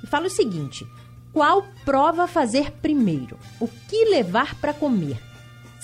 e 0.00 0.06
fala 0.06 0.28
o 0.28 0.30
seguinte: 0.30 0.86
qual 1.32 1.66
prova 1.84 2.28
fazer 2.28 2.70
primeiro? 2.70 3.36
O 3.58 3.66
que 3.66 4.04
levar 4.04 4.54
para 4.60 4.72
comer? 4.72 5.33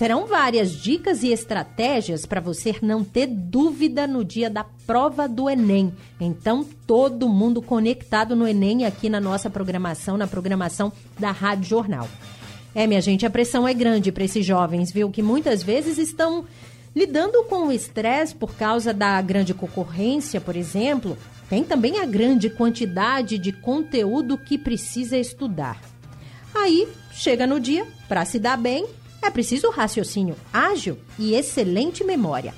Serão 0.01 0.27
várias 0.27 0.73
dicas 0.73 1.23
e 1.23 1.31
estratégias 1.31 2.25
para 2.25 2.41
você 2.41 2.75
não 2.81 3.05
ter 3.05 3.27
dúvida 3.27 4.06
no 4.06 4.25
dia 4.25 4.48
da 4.48 4.65
prova 4.87 5.29
do 5.29 5.47
Enem. 5.47 5.93
Então, 6.19 6.67
todo 6.87 7.29
mundo 7.29 7.61
conectado 7.61 8.34
no 8.34 8.48
Enem 8.48 8.87
aqui 8.87 9.11
na 9.11 9.21
nossa 9.21 9.51
programação, 9.51 10.17
na 10.17 10.27
programação 10.27 10.91
da 11.19 11.31
Rádio 11.31 11.69
Jornal. 11.69 12.09
É, 12.75 12.87
minha 12.87 13.03
gente, 13.03 13.27
a 13.27 13.31
pressão 13.31 13.69
é 13.69 13.75
grande 13.75 14.11
para 14.11 14.25
esses 14.25 14.43
jovens, 14.43 14.91
viu? 14.91 15.11
Que 15.11 15.21
muitas 15.21 15.62
vezes 15.62 15.98
estão 15.98 16.47
lidando 16.97 17.45
com 17.45 17.67
o 17.67 17.73
estresse 17.73 18.34
por 18.34 18.55
causa 18.55 18.95
da 18.95 19.21
grande 19.21 19.53
concorrência, 19.53 20.41
por 20.41 20.56
exemplo. 20.56 21.15
Tem 21.51 21.62
também 21.62 21.98
a 21.98 22.06
grande 22.06 22.48
quantidade 22.48 23.37
de 23.37 23.53
conteúdo 23.53 24.39
que 24.39 24.56
precisa 24.56 25.19
estudar. 25.19 25.78
Aí, 26.55 26.89
chega 27.12 27.47
no 27.47 27.61
dia, 27.61 27.87
para 28.09 28.25
se 28.25 28.39
dar 28.39 28.56
bem, 28.56 28.87
é 29.22 29.30
preciso 29.30 29.70
raciocínio 29.70 30.36
ágil 30.52 30.98
e 31.18 31.34
excelente 31.34 32.02
memória. 32.04 32.54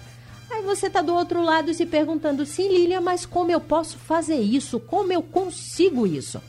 Aí 0.51 0.63
você 0.63 0.87
está 0.87 1.01
do 1.01 1.15
outro 1.15 1.43
lado 1.43 1.73
se 1.73 1.87
perguntando, 1.87 2.45
sim, 2.45 2.69
Lilian, 2.69 3.01
mas 3.01 3.25
como 3.25 3.51
eu 3.51 3.61
posso 3.61 3.97
fazer 3.97 4.41
isso? 4.41 4.79
Como 4.79 5.13
eu 5.13 5.23
consigo 5.23 6.07
isso? 6.07 6.41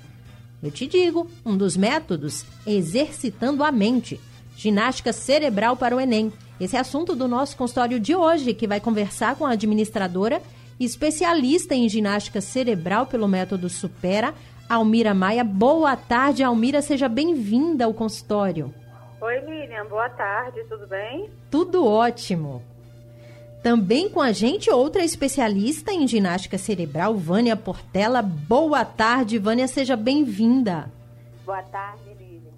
Eu 0.61 0.71
te 0.71 0.85
digo, 0.87 1.29
um 1.45 1.57
dos 1.57 1.75
métodos 1.75 2.45
é 2.65 2.73
exercitando 2.73 3.63
a 3.63 3.71
mente. 3.71 4.19
Ginástica 4.55 5.11
cerebral 5.11 5.75
para 5.75 5.95
o 5.95 5.99
Enem. 5.99 6.31
Esse 6.59 6.75
é 6.75 6.79
assunto 6.79 7.15
do 7.15 7.27
nosso 7.27 7.57
consultório 7.57 7.99
de 7.99 8.15
hoje, 8.15 8.53
que 8.53 8.67
vai 8.67 8.79
conversar 8.79 9.35
com 9.35 9.45
a 9.45 9.51
administradora 9.51 10.41
especialista 10.79 11.75
em 11.75 11.87
ginástica 11.87 12.41
cerebral 12.41 13.05
pelo 13.05 13.27
método 13.27 13.69
Supera, 13.69 14.33
Almira 14.69 15.13
Maia. 15.13 15.43
Boa 15.43 15.95
tarde, 15.95 16.43
Almira, 16.43 16.81
seja 16.81 17.07
bem-vinda 17.07 17.85
ao 17.85 17.93
consultório. 17.93 18.73
Oi, 19.23 19.39
Lilian, 19.39 19.85
boa 19.85 20.09
tarde, 20.09 20.65
tudo 20.67 20.85
bem? 20.85 21.29
Tudo 21.49 21.87
ótimo. 21.87 22.61
Também 23.63 24.09
com 24.09 24.19
a 24.19 24.33
gente, 24.33 24.69
outra 24.69 25.01
especialista 25.01 25.93
em 25.93 26.05
ginástica 26.05 26.57
cerebral, 26.57 27.15
Vânia 27.15 27.55
Portela. 27.55 28.21
Boa 28.21 28.83
tarde, 28.83 29.39
Vânia, 29.39 29.65
seja 29.65 29.95
bem-vinda. 29.95 30.91
Boa 31.45 31.63
tarde, 31.63 32.03
Lilian. 32.19 32.51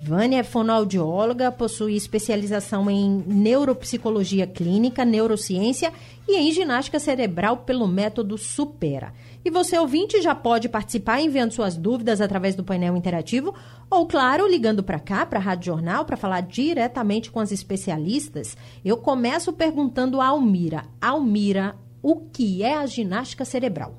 Vânia 0.00 0.38
é 0.38 0.42
fonoaudióloga, 0.42 1.52
possui 1.52 1.94
especialização 1.94 2.90
em 2.90 3.22
neuropsicologia 3.26 4.46
clínica, 4.46 5.04
neurociência 5.04 5.92
e 6.26 6.38
em 6.38 6.50
ginástica 6.52 6.98
cerebral 6.98 7.58
pelo 7.58 7.86
método 7.86 8.38
Supera. 8.38 9.12
E 9.44 9.50
você, 9.50 9.78
ouvinte, 9.78 10.20
já 10.20 10.34
pode 10.34 10.68
participar 10.68 11.20
enviando 11.20 11.52
suas 11.52 11.76
dúvidas 11.76 12.20
através 12.20 12.54
do 12.54 12.64
painel 12.64 12.96
interativo 12.96 13.54
ou, 13.90 14.06
claro, 14.06 14.46
ligando 14.46 14.82
para 14.82 14.98
cá, 14.98 15.24
para 15.24 15.38
a 15.38 15.42
Rádio 15.42 15.72
Jornal, 15.72 16.04
para 16.04 16.16
falar 16.16 16.42
diretamente 16.42 17.30
com 17.30 17.40
as 17.40 17.52
especialistas. 17.52 18.56
Eu 18.84 18.96
começo 18.96 19.52
perguntando 19.52 20.20
a 20.20 20.26
Almira. 20.28 20.82
Almira, 21.00 21.76
o 22.02 22.16
que 22.30 22.62
é 22.62 22.76
a 22.76 22.86
ginástica 22.86 23.44
cerebral? 23.44 23.94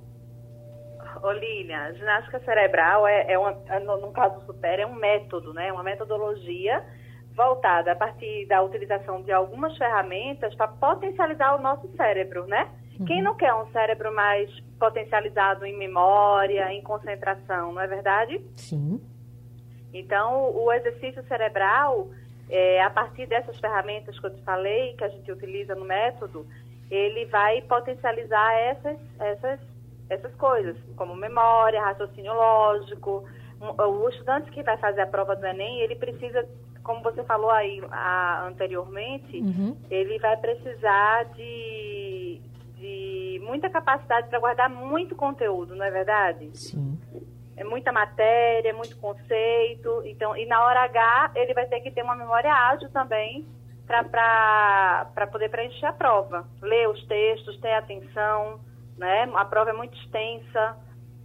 Lilian, 1.34 1.80
a 1.80 1.92
ginástica 1.94 2.40
cerebral 2.40 3.08
é, 3.08 3.34
é 3.34 3.38
uma, 3.38 3.52
no 3.98 4.12
caso 4.12 4.40
do 4.40 4.46
Super, 4.46 4.80
é 4.80 4.86
um 4.86 4.96
método, 4.96 5.54
né? 5.54 5.72
Uma 5.72 5.84
metodologia 5.84 6.84
voltada 7.34 7.92
a 7.92 7.96
partir 7.96 8.46
da 8.48 8.62
utilização 8.62 9.22
de 9.22 9.32
algumas 9.32 9.78
ferramentas 9.78 10.54
para 10.56 10.68
potencializar 10.68 11.56
o 11.56 11.62
nosso 11.62 11.88
cérebro, 11.96 12.46
né? 12.48 12.70
Uhum. 13.00 13.06
Quem 13.06 13.22
não 13.22 13.36
quer 13.36 13.54
um 13.54 13.72
cérebro 13.72 14.14
mais 14.14 14.50
potencializado 14.78 15.66
em 15.66 15.78
memória, 15.78 16.72
em 16.74 16.82
concentração, 16.82 17.72
não 17.72 17.82
é 17.82 17.88
verdade? 17.88 18.42
Sim. 18.58 19.00
Então, 19.94 20.54
o 20.56 20.72
exercício 20.72 21.24
cerebral, 21.28 22.10
é, 22.50 22.82
a 22.84 22.90
partir 22.90 23.26
dessas 23.26 23.58
ferramentas 23.60 24.20
que 24.20 24.26
eu 24.26 24.36
te 24.36 24.42
falei, 24.44 24.94
que 24.96 25.04
a 25.04 25.10
gente 25.10 25.32
utiliza 25.32 25.74
no 25.76 25.86
método, 25.86 26.46
ele 26.92 27.26
vai 27.26 27.62
potencializar 27.62 28.54
essas, 28.54 28.98
essas, 29.20 29.60
essas 30.10 30.34
coisas, 30.36 30.76
como 30.96 31.16
memória, 31.16 31.82
raciocínio 31.82 32.34
lógico. 32.34 33.24
O 33.60 34.10
estudante 34.10 34.52
que 34.52 34.64
vai 34.64 34.78
fazer 34.78 35.02
a 35.02 35.08
prova 35.08 35.36
do 35.36 35.46
Enem, 35.46 35.82
ele 35.82 35.96
precisa, 35.96 36.48
como 36.84 37.02
você 37.02 37.24
falou 37.24 37.52
aí 37.52 37.82
a, 37.92 38.46
anteriormente, 38.48 39.38
uhum. 39.38 39.78
ele 39.90 40.18
vai 40.20 40.38
precisar 40.38 41.26
de 41.36 41.89
de 41.89 41.89
muita 43.50 43.70
capacidade 43.70 44.30
para 44.30 44.40
guardar 44.40 44.70
muito 44.70 45.16
conteúdo, 45.16 45.76
não 45.76 45.84
é 45.84 45.92
verdade? 45.92 46.50
Sim. 46.58 46.98
É 47.58 47.64
muita 47.64 47.92
matéria, 47.92 48.74
muito 48.74 48.96
conceito. 48.98 50.02
Então, 50.06 50.38
e 50.38 50.46
na 50.46 50.64
hora 50.64 50.84
H, 50.84 51.32
ele 51.36 51.54
vai 51.54 51.66
ter 51.66 51.82
que 51.82 51.92
ter 51.92 52.04
uma 52.04 52.16
memória 52.16 52.54
ágil 52.54 52.90
também 52.90 53.46
para 53.86 55.28
poder 55.32 55.50
preencher 55.50 55.88
a 55.88 55.94
prova. 55.94 56.48
Ler 56.62 56.88
os 56.88 57.06
textos, 57.08 57.60
ter 57.60 57.74
atenção, 57.74 58.60
né? 58.98 59.30
A 59.34 59.44
prova 59.44 59.72
é 59.72 59.74
muito 59.74 59.98
extensa. 59.98 60.78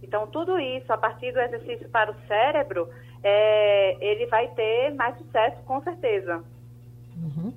Então, 0.03 0.27
tudo 0.27 0.59
isso, 0.59 0.91
a 0.91 0.97
partir 0.97 1.31
do 1.31 1.39
exercício 1.39 1.87
para 1.89 2.11
o 2.11 2.15
cérebro, 2.27 2.89
é, 3.23 3.97
ele 4.01 4.25
vai 4.25 4.47
ter 4.49 4.93
mais 4.93 5.17
sucesso, 5.17 5.63
com 5.63 5.81
certeza. 5.81 6.43
Uhum. 7.15 7.53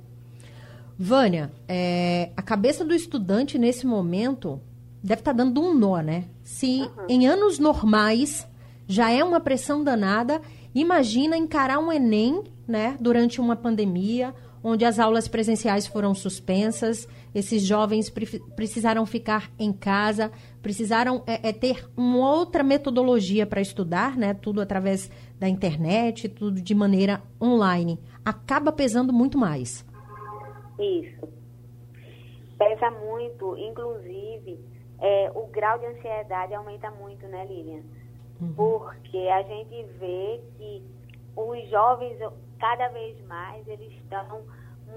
Vânia, 0.98 1.52
é, 1.68 2.30
a 2.36 2.42
cabeça 2.42 2.84
do 2.84 2.92
estudante 2.92 3.56
nesse 3.56 3.86
momento 3.86 4.60
deve 5.00 5.20
estar 5.20 5.32
tá 5.32 5.44
dando 5.44 5.62
um 5.62 5.72
nó, 5.72 6.00
né? 6.00 6.24
Se 6.42 6.80
uhum. 6.80 7.06
em 7.08 7.26
anos 7.28 7.60
normais 7.60 8.48
já 8.88 9.08
é 9.10 9.22
uma 9.22 9.38
pressão 9.38 9.84
danada, 9.84 10.40
imagina 10.74 11.36
encarar 11.36 11.78
um 11.78 11.92
Enem, 11.92 12.42
né, 12.66 12.96
durante 13.00 13.40
uma 13.40 13.54
pandemia, 13.54 14.34
onde 14.62 14.84
as 14.84 14.98
aulas 14.98 15.28
presenciais 15.28 15.86
foram 15.86 16.14
suspensas, 16.14 17.06
esses 17.34 17.62
jovens 17.62 18.10
pre 18.10 18.26
precisaram 18.56 19.06
ficar 19.06 19.50
em 19.58 19.72
casa, 19.72 20.32
precisaram 20.60 21.22
é, 21.26 21.50
é 21.50 21.52
ter 21.52 21.88
uma 21.96 22.30
outra 22.30 22.64
metodologia 22.64 23.46
para 23.46 23.60
estudar, 23.60 24.16
né, 24.16 24.34
tudo 24.34 24.60
através 24.60 25.10
da 25.38 25.48
internet, 25.48 26.28
tudo 26.28 26.60
de 26.60 26.74
maneira 26.74 27.22
online. 27.40 28.00
Acaba 28.24 28.72
pesando 28.72 29.12
muito 29.12 29.38
mais. 29.38 29.86
Isso. 30.78 31.28
Pesa 32.56 32.90
muito, 32.90 33.56
inclusive, 33.56 34.58
é, 35.00 35.30
o 35.34 35.46
grau 35.46 35.78
de 35.78 35.86
ansiedade 35.86 36.54
aumenta 36.54 36.90
muito, 36.90 37.26
né, 37.26 37.44
Lilian? 37.46 37.82
Uhum. 38.40 38.52
Porque 38.54 39.28
a 39.28 39.42
gente 39.42 39.82
vê 39.98 40.42
que 40.56 40.82
os 41.36 41.68
jovens, 41.70 42.18
cada 42.58 42.88
vez 42.88 43.20
mais, 43.26 43.66
eles 43.68 43.92
estão 43.94 44.42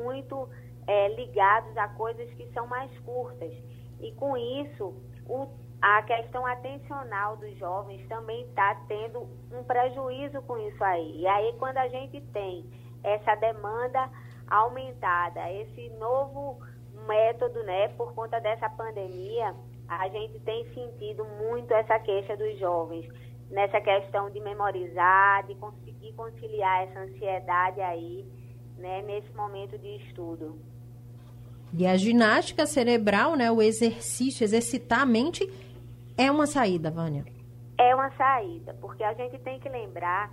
muito 0.03 0.49
é, 0.87 1.09
ligados 1.09 1.75
a 1.77 1.87
coisas 1.89 2.31
que 2.33 2.47
são 2.53 2.65
mais 2.67 2.91
curtas. 2.99 3.53
E 3.99 4.11
com 4.13 4.35
isso, 4.35 4.93
o 5.27 5.47
a 5.81 6.03
questão 6.03 6.45
atencional 6.45 7.37
dos 7.37 7.57
jovens 7.57 8.07
também 8.07 8.43
está 8.43 8.75
tendo 8.87 9.27
um 9.51 9.63
prejuízo 9.63 10.39
com 10.43 10.55
isso 10.59 10.83
aí. 10.83 11.21
E 11.21 11.27
aí, 11.27 11.55
quando 11.57 11.77
a 11.77 11.87
gente 11.87 12.21
tem 12.27 12.63
essa 13.03 13.33
demanda 13.35 14.07
aumentada, 14.51 15.49
esse 15.51 15.89
novo 15.97 16.59
método, 17.07 17.63
né, 17.63 17.87
por 17.89 18.13
conta 18.13 18.39
dessa 18.39 18.69
pandemia, 18.69 19.55
a 19.87 20.07
gente 20.09 20.39
tem 20.41 20.65
sentido 20.73 21.25
muito 21.41 21.73
essa 21.73 21.97
queixa 21.99 22.35
dos 22.35 22.59
jovens 22.59 23.07
nessa 23.49 23.79
questão 23.81 24.29
de 24.29 24.39
memorizar, 24.39 25.45
de 25.47 25.55
conseguir 25.55 26.13
conciliar 26.13 26.83
essa 26.83 26.99
ansiedade 26.99 27.81
aí, 27.81 28.25
né, 28.77 29.01
nesse 29.01 29.33
momento 29.35 29.77
de 29.77 29.97
estudo. 29.97 30.57
E 31.73 31.87
a 31.87 31.95
ginástica 31.95 32.65
cerebral, 32.65 33.35
né, 33.35 33.49
o 33.49 33.61
exercício, 33.61 34.43
exercitar 34.43 35.01
a 35.01 35.05
mente 35.05 35.49
é 36.17 36.29
uma 36.29 36.45
saída, 36.45 36.91
Vânia? 36.91 37.25
É 37.77 37.95
uma 37.95 38.11
saída, 38.11 38.73
porque 38.81 39.03
a 39.03 39.13
gente 39.13 39.37
tem 39.39 39.59
que 39.59 39.69
lembrar 39.69 40.31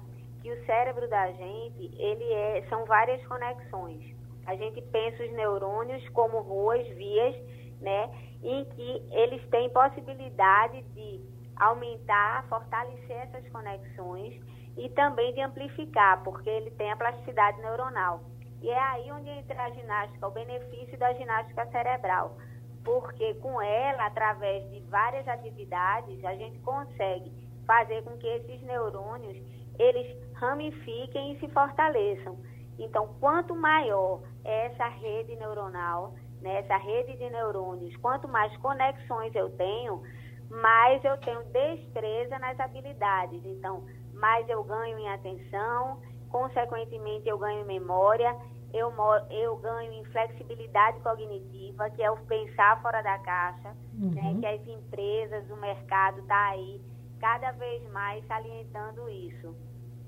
que 0.48 0.52
o 0.52 0.64
cérebro 0.64 1.06
da 1.08 1.30
gente, 1.32 1.90
ele 1.98 2.32
é, 2.32 2.64
são 2.70 2.86
várias 2.86 3.24
conexões. 3.26 4.16
A 4.46 4.56
gente 4.56 4.80
pensa 4.80 5.22
os 5.22 5.32
neurônios 5.32 6.08
como 6.10 6.40
ruas, 6.40 6.86
vias, 6.96 7.36
né, 7.82 8.10
em 8.42 8.64
que 8.64 9.02
eles 9.10 9.46
têm 9.50 9.68
possibilidade 9.70 10.82
de 10.94 11.20
aumentar, 11.56 12.46
fortalecer 12.48 13.16
essas 13.16 13.46
conexões 13.50 14.40
e 14.76 14.88
também 14.90 15.34
de 15.34 15.42
amplificar, 15.42 16.22
porque 16.24 16.48
ele 16.48 16.70
tem 16.72 16.90
a 16.90 16.96
plasticidade 16.96 17.60
neuronal. 17.60 18.22
E 18.62 18.70
é 18.70 18.78
aí 18.78 19.12
onde 19.12 19.28
entra 19.28 19.64
a 19.64 19.70
ginástica, 19.70 20.26
o 20.26 20.30
benefício 20.30 20.98
da 20.98 21.12
ginástica 21.12 21.66
cerebral 21.66 22.36
porque 22.84 23.34
com 23.34 23.60
ela, 23.60 24.06
através 24.06 24.66
de 24.70 24.80
várias 24.88 25.28
atividades, 25.28 26.24
a 26.24 26.34
gente 26.36 26.58
consegue 26.60 27.30
fazer 27.66 28.02
com 28.02 28.16
que 28.16 28.26
esses 28.26 28.62
neurônios 28.62 29.36
eles 29.78 30.16
ramifiquem 30.34 31.32
e 31.32 31.40
se 31.40 31.48
fortaleçam. 31.48 32.38
Então, 32.78 33.14
quanto 33.20 33.54
maior 33.54 34.22
é 34.44 34.66
essa 34.66 34.86
rede 34.88 35.34
neuronal, 35.36 36.14
né, 36.40 36.60
essa 36.60 36.76
rede 36.76 37.16
de 37.16 37.28
neurônios, 37.30 37.96
quanto 37.96 38.28
mais 38.28 38.56
conexões 38.58 39.34
eu 39.34 39.50
tenho, 39.56 40.02
mais 40.48 41.04
eu 41.04 41.16
tenho 41.18 41.42
destreza 41.44 42.38
nas 42.38 42.58
habilidades. 42.60 43.44
Então, 43.44 43.84
mais 44.14 44.48
eu 44.48 44.62
ganho 44.62 44.98
em 44.98 45.08
atenção, 45.08 46.00
consequentemente 46.30 47.28
eu 47.28 47.38
ganho 47.38 47.62
em 47.62 47.66
memória 47.66 48.36
eu, 48.72 48.92
eu 49.30 49.56
ganho 49.56 49.92
em 49.92 50.04
flexibilidade 50.06 51.00
cognitiva, 51.00 51.88
que 51.90 52.02
é 52.02 52.10
o 52.10 52.18
pensar 52.18 52.80
fora 52.82 53.02
da 53.02 53.18
caixa, 53.18 53.74
uhum. 53.98 54.10
né, 54.10 54.36
que 54.40 54.46
as 54.46 54.68
empresas, 54.68 55.50
o 55.50 55.56
mercado 55.56 56.20
está 56.20 56.48
aí 56.48 56.80
cada 57.18 57.50
vez 57.52 57.82
mais 57.90 58.24
salientando 58.26 59.08
isso. 59.08 59.54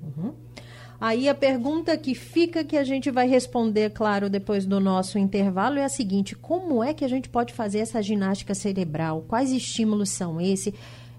Uhum. 0.02 0.32
Aí 1.00 1.31
a 1.31 1.35
pergunta 1.35 1.97
que 1.97 2.14
fica, 2.14 2.62
que 2.62 2.76
a 2.76 2.85
gente 2.85 3.11
vai 3.11 3.26
responder, 3.26 3.91
claro, 3.91 4.29
depois 4.29 4.67
do 4.67 4.79
nosso 4.79 5.19
intervalo, 5.19 5.79
é 5.79 5.85
a 5.85 5.88
seguinte: 5.88 6.37
como 6.37 6.85
é 6.85 6.93
que 6.93 7.05
a 7.05 7.08
gente 7.08 7.29
pode 7.29 7.55
fazer 7.55 7.79
essa 7.79 8.02
ginástica 8.02 8.55
cerebral? 8.55 9.25
Quais 9.26 9.50
estímulos 9.50 10.11
são 10.11 10.38
esses? 10.38 10.75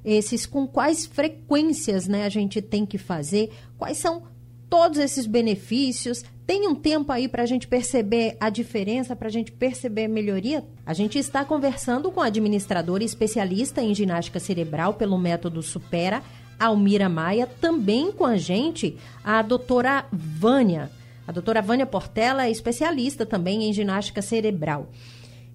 Esses 0.05 0.45
com 0.45 0.67
quais 0.67 1.05
frequências 1.05 2.07
né, 2.07 2.25
a 2.25 2.29
gente 2.29 2.61
tem 2.61 2.85
que 2.85 2.97
fazer? 2.97 3.51
Quais 3.77 3.97
são 3.97 4.23
todos 4.69 4.99
esses 4.99 5.25
benefícios? 5.25 6.23
Tem 6.45 6.67
um 6.67 6.75
tempo 6.75 7.11
aí 7.11 7.27
para 7.27 7.43
a 7.43 7.45
gente 7.45 7.67
perceber 7.67 8.35
a 8.39 8.49
diferença, 8.49 9.15
para 9.15 9.27
a 9.27 9.31
gente 9.31 9.51
perceber 9.51 10.05
a 10.05 10.09
melhoria? 10.09 10.63
A 10.85 10.93
gente 10.93 11.17
está 11.17 11.45
conversando 11.45 12.11
com 12.11 12.19
a 12.19 12.25
administradora 12.25 13.03
especialista 13.03 13.81
em 13.81 13.95
ginástica 13.95 14.39
cerebral 14.39 14.95
pelo 14.95 15.17
método 15.17 15.61
Supera, 15.61 16.21
Almira 16.65 17.09
Maia, 17.09 17.47
também 17.47 18.11
com 18.11 18.25
a 18.25 18.37
gente 18.37 18.97
a 19.23 19.41
doutora 19.41 20.05
Vânia. 20.11 20.91
A 21.27 21.31
doutora 21.31 21.61
Vânia 21.61 21.85
Portela 21.85 22.45
é 22.45 22.51
especialista 22.51 23.25
também 23.25 23.63
em 23.63 23.73
ginástica 23.73 24.21
cerebral. 24.21 24.89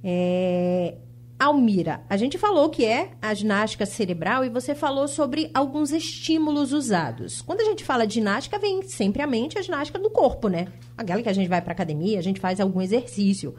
É, 0.02 0.94
Almira, 1.38 2.02
a 2.08 2.16
gente 2.16 2.38
falou 2.38 2.70
que 2.70 2.84
é 2.84 3.10
a 3.20 3.34
ginástica 3.34 3.84
cerebral 3.84 4.44
e 4.44 4.48
você 4.48 4.74
falou 4.74 5.06
sobre 5.06 5.50
alguns 5.52 5.92
estímulos 5.92 6.72
usados. 6.72 7.42
Quando 7.42 7.60
a 7.60 7.64
gente 7.64 7.84
fala 7.84 8.06
de 8.06 8.14
ginástica, 8.14 8.58
vem 8.58 8.82
sempre 8.82 9.20
à 9.20 9.26
mente 9.26 9.58
a 9.58 9.62
ginástica 9.62 9.98
do 9.98 10.08
corpo, 10.08 10.48
né? 10.48 10.68
Aquela 10.96 11.22
que 11.22 11.28
a 11.28 11.32
gente 11.34 11.48
vai 11.48 11.60
para 11.60 11.72
academia, 11.72 12.18
a 12.18 12.22
gente 12.22 12.40
faz 12.40 12.58
algum 12.58 12.80
exercício. 12.80 13.54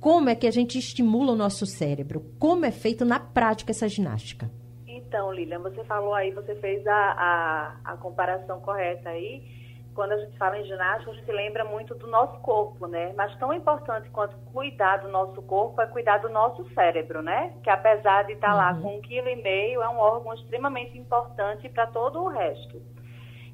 Como 0.00 0.30
é 0.30 0.34
que 0.34 0.46
a 0.46 0.50
gente 0.50 0.78
estimula 0.78 1.32
o 1.32 1.36
nosso 1.36 1.66
cérebro? 1.66 2.24
Como 2.38 2.64
é 2.64 2.70
feito 2.70 3.04
na 3.04 3.20
prática 3.20 3.70
essa 3.70 3.88
ginástica? 3.88 4.50
Então, 5.14 5.32
Lilian, 5.32 5.60
você 5.60 5.84
falou 5.84 6.12
aí, 6.12 6.32
você 6.32 6.56
fez 6.56 6.84
a, 6.88 6.92
a, 6.92 7.92
a 7.92 7.96
comparação 7.98 8.60
correta 8.60 9.10
aí 9.10 9.44
quando 9.94 10.10
a 10.10 10.16
gente 10.16 10.36
fala 10.36 10.58
em 10.58 10.64
ginástica, 10.64 11.12
a 11.12 11.14
gente 11.14 11.30
lembra 11.30 11.64
muito 11.64 11.94
do 11.94 12.08
nosso 12.08 12.36
corpo, 12.40 12.88
né? 12.88 13.12
Mas 13.16 13.32
tão 13.38 13.52
importante 13.52 14.10
quanto 14.10 14.36
cuidar 14.52 14.96
do 14.96 15.08
nosso 15.08 15.40
corpo 15.42 15.80
é 15.80 15.86
cuidar 15.86 16.18
do 16.18 16.28
nosso 16.28 16.68
cérebro, 16.74 17.22
né? 17.22 17.54
Que 17.62 17.70
apesar 17.70 18.24
de 18.24 18.32
estar 18.32 18.50
uhum. 18.50 18.56
lá 18.56 18.74
com 18.74 18.96
um 18.96 19.00
quilo 19.00 19.28
e 19.28 19.36
meio, 19.36 19.82
é 19.82 19.88
um 19.88 19.98
órgão 19.98 20.34
extremamente 20.34 20.98
importante 20.98 21.68
para 21.68 21.86
todo 21.86 22.20
o 22.20 22.26
resto. 22.26 22.82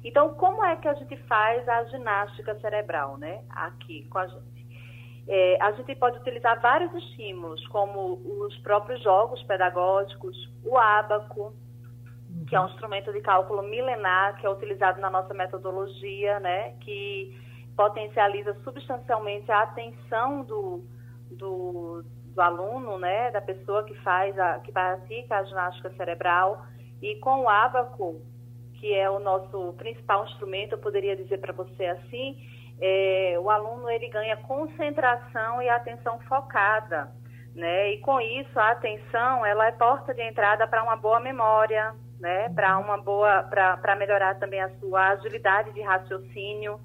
Então, 0.03 0.33
como 0.33 0.65
é 0.65 0.75
que 0.77 0.87
a 0.87 0.95
gente 0.95 1.15
faz 1.27 1.69
a 1.69 1.83
ginástica 1.83 2.59
cerebral, 2.59 3.17
né? 3.17 3.43
Aqui 3.51 4.07
com 4.09 4.17
a. 4.17 4.27
É, 5.27 5.57
a 5.61 5.71
gente 5.71 5.95
pode 5.95 6.17
utilizar 6.17 6.59
vários 6.61 6.93
estímulos, 6.93 7.65
como 7.67 8.21
os 8.25 8.57
próprios 8.59 9.01
jogos 9.03 9.41
pedagógicos, 9.43 10.35
o 10.63 10.77
ábaco, 10.77 11.53
que 12.47 12.55
é 12.55 12.59
um 12.59 12.67
instrumento 12.67 13.11
de 13.11 13.21
cálculo 13.21 13.61
milenar 13.61 14.37
que 14.37 14.45
é 14.45 14.49
utilizado 14.49 14.99
na 14.99 15.09
nossa 15.09 15.33
metodologia, 15.33 16.39
né, 16.39 16.71
que 16.81 17.37
potencializa 17.75 18.53
substancialmente 18.63 19.51
a 19.51 19.61
atenção 19.61 20.43
do, 20.43 20.83
do, 21.31 22.03
do 22.25 22.41
aluno, 22.41 22.97
né, 22.97 23.31
da 23.31 23.41
pessoa 23.41 23.83
que 23.83 23.93
faz 23.95 24.37
a, 24.37 24.59
que 24.59 24.71
pratica 24.71 25.37
a 25.37 25.43
ginástica 25.43 25.89
cerebral. 25.91 26.65
E 27.01 27.15
com 27.15 27.43
o 27.43 27.49
ábaco, 27.49 28.21
que 28.75 28.93
é 28.93 29.09
o 29.09 29.19
nosso 29.19 29.73
principal 29.73 30.25
instrumento, 30.25 30.73
eu 30.73 30.79
poderia 30.79 31.15
dizer 31.15 31.39
para 31.39 31.53
você 31.53 31.85
assim, 31.85 32.37
é, 32.81 33.37
o 33.39 33.49
aluno 33.49 33.89
ele 33.89 34.09
ganha 34.09 34.35
concentração 34.37 35.61
e 35.61 35.69
atenção 35.69 36.19
focada, 36.21 37.11
né? 37.55 37.93
E 37.93 37.99
com 37.99 38.19
isso 38.19 38.59
a 38.59 38.71
atenção 38.71 39.45
ela 39.45 39.67
é 39.67 39.71
porta 39.71 40.13
de 40.13 40.21
entrada 40.23 40.67
para 40.67 40.81
uma 40.81 40.95
boa 40.95 41.19
memória, 41.19 41.93
né? 42.19 42.49
Para 42.49 42.79
uma 42.79 42.97
boa, 42.97 43.43
para 43.43 43.95
melhorar 43.95 44.39
também 44.39 44.59
a 44.59 44.69
sua 44.79 45.09
agilidade 45.09 45.71
de 45.73 45.81
raciocínio, 45.81 46.79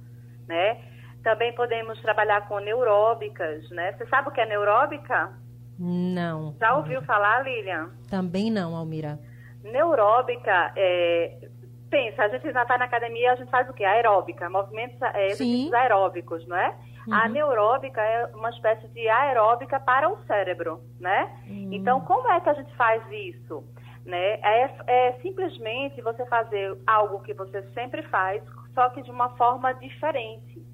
né? 0.46 0.78
Também 1.22 1.54
podemos 1.54 2.00
trabalhar 2.02 2.46
com 2.46 2.58
neuróbicas, 2.58 3.68
né? 3.70 3.92
Você 3.92 4.06
sabe 4.06 4.28
o 4.28 4.32
que 4.32 4.40
é 4.40 4.46
neuróbica? 4.46 5.32
Não. 5.78 6.54
Já 6.60 6.76
ouviu 6.76 7.02
falar, 7.02 7.42
Lilian? 7.42 7.90
Também 8.10 8.50
não, 8.50 8.76
Almira. 8.76 9.18
Neuróbica 9.64 10.72
é, 10.76 11.48
pensa, 11.90 12.24
a 12.24 12.28
gente 12.28 12.52
já 12.52 12.62
está 12.62 12.78
na 12.78 12.84
academia, 12.84 13.32
a 13.32 13.36
gente 13.36 13.50
faz 13.50 13.68
o 13.68 13.72
quê? 13.72 13.84
Aeróbica, 13.84 14.48
movimentos 14.50 15.00
é, 15.02 15.26
exercícios 15.26 15.72
aeróbicos, 15.72 16.46
não 16.46 16.56
é? 16.56 16.74
Uhum. 17.06 17.14
A 17.14 17.28
neuróbica 17.28 18.00
é 18.00 18.26
uma 18.34 18.50
espécie 18.50 18.88
de 18.88 19.08
aeróbica 19.08 19.78
para 19.78 20.10
o 20.10 20.18
cérebro, 20.26 20.80
né? 21.00 21.30
Uhum. 21.46 21.68
Então, 21.72 22.00
como 22.00 22.28
é 22.30 22.40
que 22.40 22.48
a 22.48 22.54
gente 22.54 22.74
faz 22.74 23.02
isso? 23.10 23.64
Né? 24.04 24.34
É, 24.42 24.70
é 24.86 25.12
simplesmente 25.22 26.00
você 26.00 26.24
fazer 26.26 26.76
algo 26.86 27.20
que 27.22 27.34
você 27.34 27.62
sempre 27.74 28.02
faz, 28.04 28.42
só 28.74 28.88
que 28.90 29.02
de 29.02 29.10
uma 29.10 29.30
forma 29.30 29.72
diferente. 29.74 30.64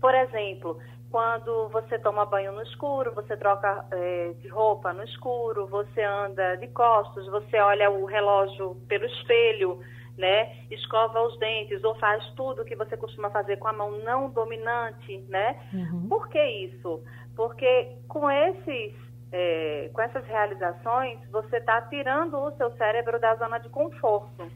Por 0.00 0.14
exemplo, 0.14 0.78
quando 1.10 1.68
você 1.68 1.98
toma 1.98 2.26
banho 2.26 2.52
no 2.52 2.62
escuro, 2.62 3.14
você 3.14 3.36
troca 3.36 3.86
é, 3.90 4.34
de 4.40 4.48
roupa 4.48 4.92
no 4.92 5.02
escuro, 5.04 5.66
você 5.66 6.02
anda 6.02 6.56
de 6.56 6.66
costas, 6.68 7.26
você 7.26 7.58
olha 7.58 7.90
o 7.90 8.04
relógio 8.04 8.76
pelo 8.88 9.06
espelho, 9.06 9.80
né? 10.16 10.66
Escova 10.70 11.20
os 11.22 11.38
dentes 11.38 11.82
ou 11.84 11.94
faz 11.96 12.24
tudo 12.30 12.64
que 12.64 12.74
você 12.74 12.96
costuma 12.96 13.30
fazer 13.30 13.58
com 13.58 13.68
a 13.68 13.72
mão 13.72 13.90
não 14.02 14.30
dominante, 14.30 15.18
né? 15.28 15.60
Uhum. 15.72 16.08
Por 16.08 16.28
que 16.28 16.42
isso? 16.42 17.02
Porque 17.34 17.96
com 18.08 18.30
esses 18.30 18.94
é, 19.32 19.90
com 19.92 20.00
essas 20.00 20.24
realizações, 20.26 21.18
você 21.30 21.56
está 21.56 21.82
tirando 21.82 22.38
o 22.38 22.52
seu 22.56 22.70
cérebro 22.76 23.18
da 23.20 23.34
zona 23.36 23.58
de 23.58 23.68
conforto, 23.68 24.50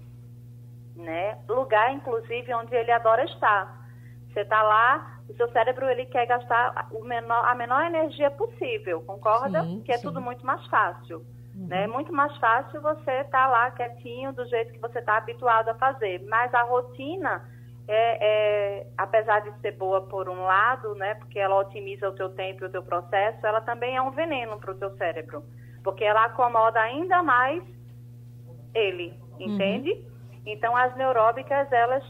né? 0.97 1.39
Lugar, 1.49 1.93
inclusive, 1.93 2.55
onde 2.55 2.75
ele 2.75 2.93
adora 2.93 3.25
estar. 3.25 3.81
Você 4.33 4.41
está 4.41 4.63
lá, 4.63 5.21
o 5.29 5.35
seu 5.35 5.51
cérebro 5.51 5.89
ele 5.89 6.07
quer 6.07 6.27
gastar 6.27 6.89
o 6.93 7.05
menor, 7.05 7.45
a 7.45 7.55
menor 7.55 7.85
energia 7.85 8.31
possível, 8.31 9.03
concorda? 9.03 9.63
Sim, 9.63 9.83
que 9.85 9.93
é 9.93 9.99
sim. 9.99 10.03
tudo 10.03 10.21
muito 10.21 10.47
mais 10.47 10.65
fácil. 10.69 11.25
Uhum. 11.61 11.67
Né? 11.67 11.85
É 11.85 11.87
muito 11.87 12.13
mais 12.13 12.35
fácil 12.39 12.81
você 12.81 13.11
estar 13.11 13.31
tá 13.31 13.47
lá 13.47 13.71
quietinho 13.71 14.33
do 14.33 14.47
jeito 14.47 14.73
que 14.73 14.79
você 14.79 14.99
está 14.99 15.19
habituado 15.19 15.69
a 15.69 15.75
fazer. 15.75 16.25
Mas 16.27 16.53
a 16.55 16.63
rotina 16.63 17.45
é, 17.87 18.19
é, 18.21 18.87
apesar 18.97 19.41
de 19.41 19.53
ser 19.61 19.73
boa 19.73 20.03
por 20.03 20.29
um 20.29 20.43
lado, 20.43 20.95
né, 20.95 21.15
porque 21.17 21.39
ela 21.39 21.59
otimiza 21.59 22.09
o 22.09 22.15
teu 22.15 22.31
tempo 22.31 22.63
e 22.63 22.67
o 22.67 22.71
teu 22.71 22.83
processo, 22.83 23.45
ela 23.45 23.61
também 23.61 23.97
é 23.97 24.03
um 24.03 24.13
veneno 24.13 24.59
para 24.59 24.71
o 24.71 24.77
teu 24.77 24.97
cérebro, 24.97 25.43
porque 25.83 26.05
ela 26.05 26.27
acomoda 26.27 26.81
ainda 26.81 27.23
mais 27.23 27.63
ele, 28.73 29.13
entende? 29.39 29.91
Uhum. 29.91 30.05
Então, 30.47 30.77
as 30.77 30.95
neuróbicas, 30.97 31.71
elas 31.73 32.05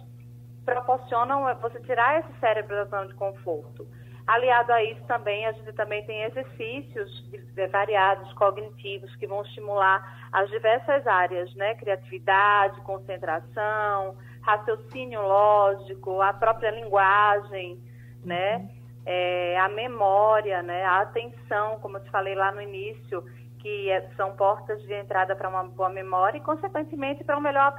proporcionam 0.66 1.52
você 1.56 1.80
tirar 1.80 2.20
esse 2.20 2.38
cérebro 2.40 2.76
da 2.76 2.84
zona 2.84 3.06
de 3.06 3.14
conforto. 3.14 3.86
Aliado 4.30 4.72
a 4.72 4.80
isso 4.84 5.02
também, 5.08 5.44
a 5.44 5.50
gente 5.50 5.72
também 5.72 6.06
tem 6.06 6.22
exercícios 6.22 7.28
variados, 7.72 8.32
cognitivos, 8.34 9.14
que 9.16 9.26
vão 9.26 9.42
estimular 9.42 10.28
as 10.30 10.48
diversas 10.50 11.04
áreas, 11.04 11.52
né? 11.56 11.74
Criatividade, 11.74 12.80
concentração, 12.82 14.16
raciocínio 14.40 15.20
lógico, 15.20 16.22
a 16.22 16.32
própria 16.32 16.70
linguagem, 16.70 17.82
né? 18.24 18.70
É, 19.04 19.58
a 19.58 19.68
memória, 19.68 20.62
né? 20.62 20.84
A 20.84 21.00
atenção, 21.00 21.80
como 21.80 21.96
eu 21.96 22.04
te 22.04 22.10
falei 22.12 22.36
lá 22.36 22.52
no 22.52 22.62
início, 22.62 23.24
que 23.58 23.90
é, 23.90 24.10
são 24.16 24.36
portas 24.36 24.80
de 24.82 24.94
entrada 24.94 25.34
para 25.34 25.48
uma 25.48 25.64
boa 25.64 25.88
memória 25.88 26.38
e, 26.38 26.40
consequentemente, 26.40 27.24
para 27.24 27.36
um 27.36 27.40
melhor 27.40 27.74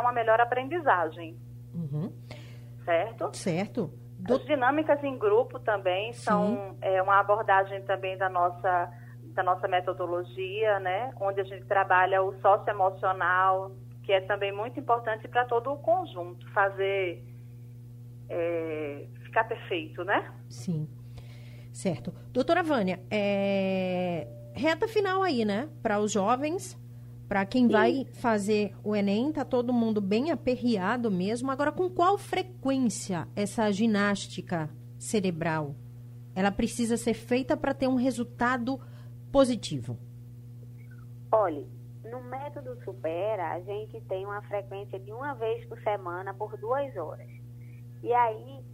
uma 0.00 0.10
melhor 0.10 0.40
aprendizagem. 0.40 1.38
Uhum. 1.72 2.12
Certo? 2.84 3.30
Certo. 3.36 4.05
Do... 4.26 4.34
As 4.36 4.44
dinâmicas 4.44 5.02
em 5.04 5.16
grupo 5.16 5.58
também 5.58 6.12
são 6.12 6.76
é, 6.80 7.00
uma 7.02 7.20
abordagem 7.20 7.82
também 7.82 8.16
da 8.16 8.28
nossa, 8.28 8.92
da 9.34 9.42
nossa 9.42 9.68
metodologia, 9.68 10.80
né? 10.80 11.12
Onde 11.20 11.40
a 11.40 11.44
gente 11.44 11.64
trabalha 11.66 12.22
o 12.22 12.32
socioemocional, 12.40 13.72
que 14.02 14.12
é 14.12 14.20
também 14.20 14.52
muito 14.52 14.78
importante 14.78 15.26
para 15.28 15.44
todo 15.44 15.72
o 15.72 15.76
conjunto, 15.76 16.50
fazer 16.52 17.24
é, 18.28 19.06
ficar 19.24 19.44
perfeito, 19.44 20.04
né? 20.04 20.32
Sim. 20.48 20.88
Certo. 21.72 22.14
Doutora 22.32 22.62
Vânia, 22.62 23.00
é... 23.10 24.26
reta 24.54 24.88
final 24.88 25.22
aí, 25.22 25.44
né? 25.44 25.68
Para 25.82 25.98
os 25.98 26.10
jovens, 26.10 26.74
para 27.28 27.44
quem 27.44 27.66
vai 27.66 28.06
fazer 28.14 28.74
o 28.84 28.94
Enem, 28.94 29.32
tá 29.32 29.44
todo 29.44 29.72
mundo 29.72 30.00
bem 30.00 30.30
aperreado 30.30 31.10
mesmo. 31.10 31.50
Agora, 31.50 31.72
com 31.72 31.90
qual 31.90 32.16
frequência 32.16 33.26
essa 33.34 33.70
ginástica 33.72 34.70
cerebral 34.98 35.74
ela 36.34 36.52
precisa 36.52 36.96
ser 36.98 37.14
feita 37.14 37.56
para 37.56 37.72
ter 37.72 37.88
um 37.88 37.94
resultado 37.94 38.78
positivo? 39.32 39.98
Olhe, 41.32 41.66
no 42.04 42.22
método 42.22 42.76
Supera, 42.84 43.52
a 43.52 43.60
gente 43.60 44.00
tem 44.02 44.24
uma 44.26 44.42
frequência 44.42 44.98
de 45.00 45.12
uma 45.12 45.32
vez 45.34 45.66
por 45.66 45.80
semana 45.80 46.34
por 46.34 46.56
duas 46.58 46.94
horas. 46.96 47.30
E 48.02 48.12
aí, 48.12 48.64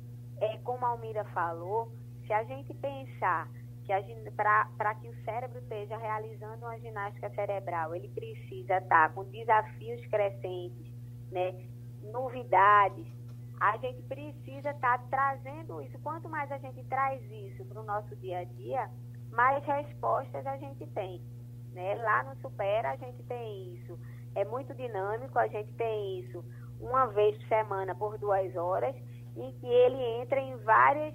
é, 0.41 0.59
como 0.59 0.85
a 0.85 0.89
Almira 0.89 1.25
falou, 1.27 1.93
se 2.27 2.33
a 2.33 2.43
gente 2.45 2.75
pensar 2.75 3.49
que 3.85 4.31
para 4.37 4.95
que 4.97 5.09
o 5.09 5.25
cérebro 5.25 5.59
esteja 5.59 5.97
realizando 5.97 6.65
uma 6.65 6.79
ginástica 6.79 7.31
cerebral, 7.31 7.95
ele 7.95 8.09
precisa 8.09 8.79
estar 8.79 9.13
com 9.13 9.25
desafios 9.25 10.05
crescentes, 10.07 10.91
né, 11.31 11.55
novidades. 12.03 13.07
A 13.61 13.77
gente 13.77 14.03
precisa 14.03 14.71
estar 14.71 14.99
trazendo 15.09 15.81
isso. 15.83 15.99
Quanto 16.01 16.29
mais 16.29 16.51
a 16.51 16.59
gente 16.59 16.83
traz 16.85 17.23
isso 17.31 17.65
para 17.65 17.81
o 17.81 17.85
nosso 17.85 18.15
dia 18.17 18.41
a 18.41 18.45
dia, 18.45 18.91
mais 19.31 19.65
respostas 19.65 20.47
a 20.47 20.57
gente 20.57 20.87
tem. 20.89 21.23
Né? 21.73 21.95
Lá 21.97 22.25
no 22.25 22.37
Supera 22.41 22.91
a 22.91 22.97
gente 22.97 23.23
tem 23.25 23.75
isso. 23.75 23.99
É 24.35 24.45
muito 24.45 24.75
dinâmico, 24.75 25.39
a 25.39 25.47
gente 25.47 25.73
tem 25.75 26.21
isso 26.21 26.45
uma 26.81 27.07
vez 27.07 27.37
por 27.39 27.49
semana 27.49 27.95
por 27.95 28.19
duas 28.19 28.55
horas, 28.57 28.95
em 29.37 29.53
que 29.53 29.67
ele 29.67 30.03
entra 30.21 30.41
em 30.41 30.57
várias 30.59 31.15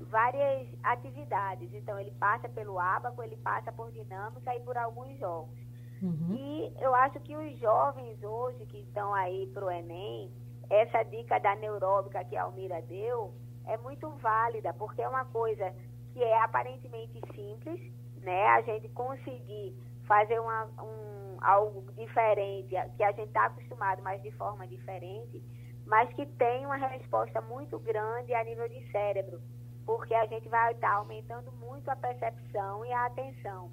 várias 0.00 0.68
atividades. 0.82 1.72
Então, 1.72 1.98
ele 1.98 2.12
passa 2.12 2.48
pelo 2.48 2.78
abaco, 2.78 3.22
ele 3.22 3.36
passa 3.36 3.72
por 3.72 3.90
dinâmica 3.92 4.54
e 4.54 4.60
por 4.60 4.76
alguns 4.76 5.18
jogos. 5.18 5.58
Uhum. 6.02 6.34
E 6.34 6.72
eu 6.80 6.94
acho 6.94 7.18
que 7.20 7.36
os 7.36 7.58
jovens 7.58 8.22
hoje 8.22 8.66
que 8.66 8.78
estão 8.78 9.14
aí 9.14 9.46
para 9.52 9.64
o 9.64 9.70
Enem, 9.70 10.30
essa 10.68 11.02
dica 11.04 11.38
da 11.38 11.54
neuróbica 11.56 12.24
que 12.24 12.36
a 12.36 12.42
Almira 12.42 12.82
deu 12.82 13.34
é 13.66 13.76
muito 13.78 14.08
válida, 14.10 14.72
porque 14.74 15.02
é 15.02 15.08
uma 15.08 15.24
coisa 15.26 15.74
que 16.12 16.22
é 16.22 16.42
aparentemente 16.42 17.20
simples, 17.34 17.80
né? 18.22 18.46
A 18.48 18.62
gente 18.62 18.88
conseguir 18.90 19.74
fazer 20.04 20.38
uma, 20.38 20.66
um, 20.82 21.38
algo 21.40 21.90
diferente, 21.92 22.74
que 22.96 23.02
a 23.02 23.12
gente 23.12 23.28
está 23.28 23.46
acostumado, 23.46 24.02
mas 24.02 24.22
de 24.22 24.30
forma 24.32 24.66
diferente, 24.66 25.42
mas 25.84 26.12
que 26.14 26.26
tem 26.26 26.64
uma 26.64 26.76
resposta 26.76 27.40
muito 27.40 27.78
grande 27.78 28.34
a 28.34 28.44
nível 28.44 28.68
de 28.68 28.90
cérebro 28.90 29.40
porque 29.86 30.12
a 30.12 30.26
gente 30.26 30.48
vai 30.48 30.72
estar 30.72 30.94
aumentando 30.94 31.52
muito 31.52 31.88
a 31.88 31.96
percepção 31.96 32.84
e 32.84 32.92
a 32.92 33.06
atenção. 33.06 33.70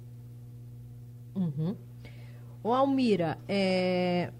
Uhum. 1.34 1.76
O 2.62 2.72
Almira, 2.72 3.36
é, 3.48 4.32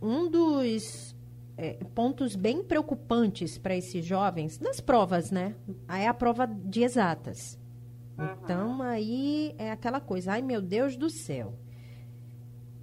um 0.00 0.30
dos 0.30 1.16
é, 1.56 1.74
pontos 1.94 2.36
bem 2.36 2.62
preocupantes 2.62 3.58
para 3.58 3.76
esses 3.76 4.04
jovens, 4.04 4.60
nas 4.60 4.80
provas, 4.80 5.30
né? 5.32 5.56
É 5.88 6.06
a 6.06 6.14
prova 6.14 6.46
de 6.46 6.84
exatas. 6.84 7.58
Uhum. 8.16 8.24
Então, 8.42 8.82
aí 8.82 9.54
é 9.58 9.72
aquela 9.72 10.00
coisa, 10.00 10.32
ai 10.32 10.42
meu 10.42 10.62
Deus 10.62 10.96
do 10.96 11.10
céu. 11.10 11.58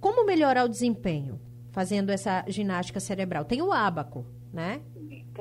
Como 0.00 0.26
melhorar 0.26 0.64
o 0.64 0.68
desempenho 0.68 1.40
fazendo 1.72 2.10
essa 2.10 2.44
ginástica 2.46 3.00
cerebral? 3.00 3.44
Tem 3.46 3.62
o 3.62 3.72
ábaco, 3.72 4.26
né? 4.52 4.82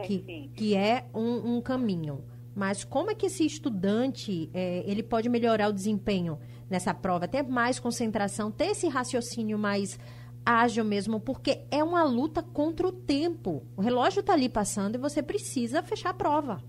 que, 0.01 0.49
que 0.55 0.75
é 0.75 1.05
um, 1.13 1.57
um 1.57 1.61
caminho. 1.61 2.23
Mas 2.55 2.83
como 2.83 3.09
é 3.09 3.15
que 3.15 3.25
esse 3.25 3.45
estudante 3.45 4.49
é, 4.53 4.83
ele 4.85 5.01
pode 5.01 5.27
melhorar 5.29 5.69
o 5.69 5.73
desempenho 5.73 6.39
nessa 6.69 6.93
prova, 6.93 7.27
ter 7.27 7.43
mais 7.43 7.79
concentração, 7.79 8.51
ter 8.51 8.65
esse 8.65 8.87
raciocínio 8.87 9.57
mais 9.57 9.99
ágil 10.45 10.83
mesmo, 10.83 11.19
porque 11.19 11.61
é 11.71 11.83
uma 11.83 12.03
luta 12.03 12.43
contra 12.43 12.87
o 12.87 12.91
tempo. 12.91 13.63
O 13.75 13.81
relógio 13.81 14.19
está 14.19 14.33
ali 14.33 14.49
passando 14.49 14.95
e 14.95 14.99
você 14.99 15.23
precisa 15.23 15.81
fechar 15.81 16.09
a 16.09 16.13
prova. 16.13 16.61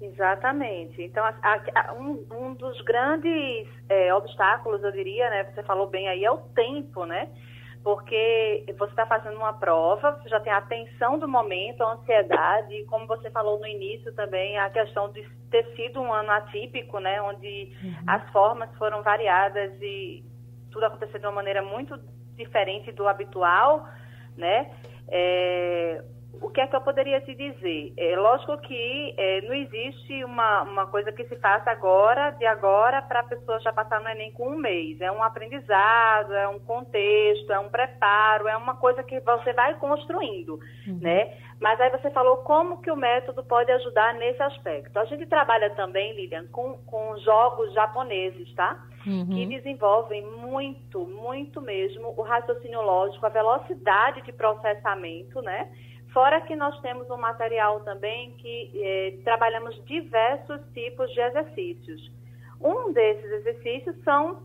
Exatamente. 0.00 1.00
Então, 1.00 1.24
a, 1.24 1.34
a, 1.74 1.92
um, 1.94 2.26
um, 2.32 2.54
dos 2.54 2.80
grandes 2.80 3.68
é, 3.88 4.12
obstáculos, 4.12 4.82
eu 4.82 4.90
diria, 4.90 5.30
né? 5.30 5.44
Você 5.44 5.62
falou 5.62 5.86
bem 5.86 6.08
aí, 6.08 6.24
é 6.24 6.30
o 6.30 6.38
tempo, 6.38 7.04
né? 7.04 7.28
Porque 7.82 8.64
você 8.78 8.92
está 8.92 9.06
fazendo 9.06 9.36
uma 9.36 9.52
prova, 9.52 10.12
você 10.12 10.28
já 10.28 10.38
tem 10.40 10.52
a 10.52 10.58
atenção 10.58 11.18
do 11.18 11.26
momento, 11.26 11.82
a 11.82 11.94
ansiedade, 11.94 12.74
e 12.74 12.84
como 12.84 13.06
você 13.06 13.30
falou 13.30 13.58
no 13.58 13.66
início 13.66 14.12
também, 14.14 14.56
a 14.58 14.70
questão 14.70 15.10
de 15.10 15.28
ter 15.50 15.66
sido 15.74 16.00
um 16.00 16.12
ano 16.12 16.30
atípico, 16.30 16.98
né, 17.00 17.20
onde 17.20 17.72
uhum. 17.82 18.04
as 18.06 18.30
formas 18.30 18.72
foram 18.76 19.02
variadas 19.02 19.72
e 19.80 20.24
tudo 20.70 20.86
aconteceu 20.86 21.18
de 21.18 21.26
uma 21.26 21.32
maneira 21.32 21.60
muito 21.60 21.98
diferente 22.36 22.92
do 22.92 23.08
habitual, 23.08 23.86
né, 24.36 24.70
é, 25.08 26.04
o 26.40 26.48
que 26.50 26.60
é 26.60 26.66
que 26.66 26.74
eu 26.74 26.80
poderia 26.80 27.20
te 27.20 27.34
dizer? 27.34 27.92
É 27.96 28.16
lógico 28.16 28.56
que 28.58 29.14
é, 29.18 29.40
não 29.42 29.54
existe 29.54 30.24
uma, 30.24 30.62
uma 30.62 30.86
coisa 30.86 31.12
que 31.12 31.24
se 31.24 31.36
faça 31.36 31.70
agora, 31.70 32.30
de 32.30 32.46
agora, 32.46 33.02
para 33.02 33.20
a 33.20 33.24
pessoa 33.24 33.60
já 33.60 33.72
passar 33.72 34.00
no 34.00 34.08
Enem 34.08 34.32
com 34.32 34.48
um 34.48 34.56
mês. 34.56 35.00
É 35.00 35.10
um 35.12 35.22
aprendizado, 35.22 36.32
é 36.32 36.48
um 36.48 36.58
contexto, 36.58 37.52
é 37.52 37.58
um 37.58 37.68
preparo, 37.68 38.48
é 38.48 38.56
uma 38.56 38.76
coisa 38.76 39.02
que 39.02 39.20
você 39.20 39.52
vai 39.52 39.78
construindo, 39.78 40.58
uhum. 40.86 40.98
né? 41.00 41.36
Mas 41.60 41.80
aí 41.80 41.90
você 41.90 42.10
falou 42.10 42.38
como 42.38 42.82
que 42.82 42.90
o 42.90 42.96
método 42.96 43.44
pode 43.44 43.70
ajudar 43.70 44.14
nesse 44.14 44.42
aspecto. 44.42 44.98
A 44.98 45.04
gente 45.04 45.26
trabalha 45.26 45.70
também, 45.70 46.12
Lilian, 46.14 46.46
com, 46.48 46.78
com 46.86 47.16
jogos 47.18 47.72
japoneses, 47.72 48.52
tá? 48.54 48.84
Uhum. 49.06 49.28
Que 49.28 49.46
desenvolvem 49.46 50.26
muito, 50.26 51.00
muito 51.06 51.60
mesmo 51.60 52.14
o 52.16 52.22
raciocínio 52.22 52.82
lógico, 52.82 53.24
a 53.24 53.28
velocidade 53.28 54.22
de 54.22 54.32
processamento, 54.32 55.40
né? 55.42 55.70
Fora 56.12 56.42
que 56.42 56.54
nós 56.54 56.78
temos 56.80 57.08
um 57.10 57.16
material 57.16 57.80
também 57.80 58.32
que 58.32 58.70
eh, 58.74 59.14
trabalhamos 59.24 59.82
diversos 59.86 60.60
tipos 60.74 61.10
de 61.12 61.20
exercícios. 61.20 62.10
Um 62.60 62.92
desses 62.92 63.30
exercícios 63.32 63.96
são 64.04 64.42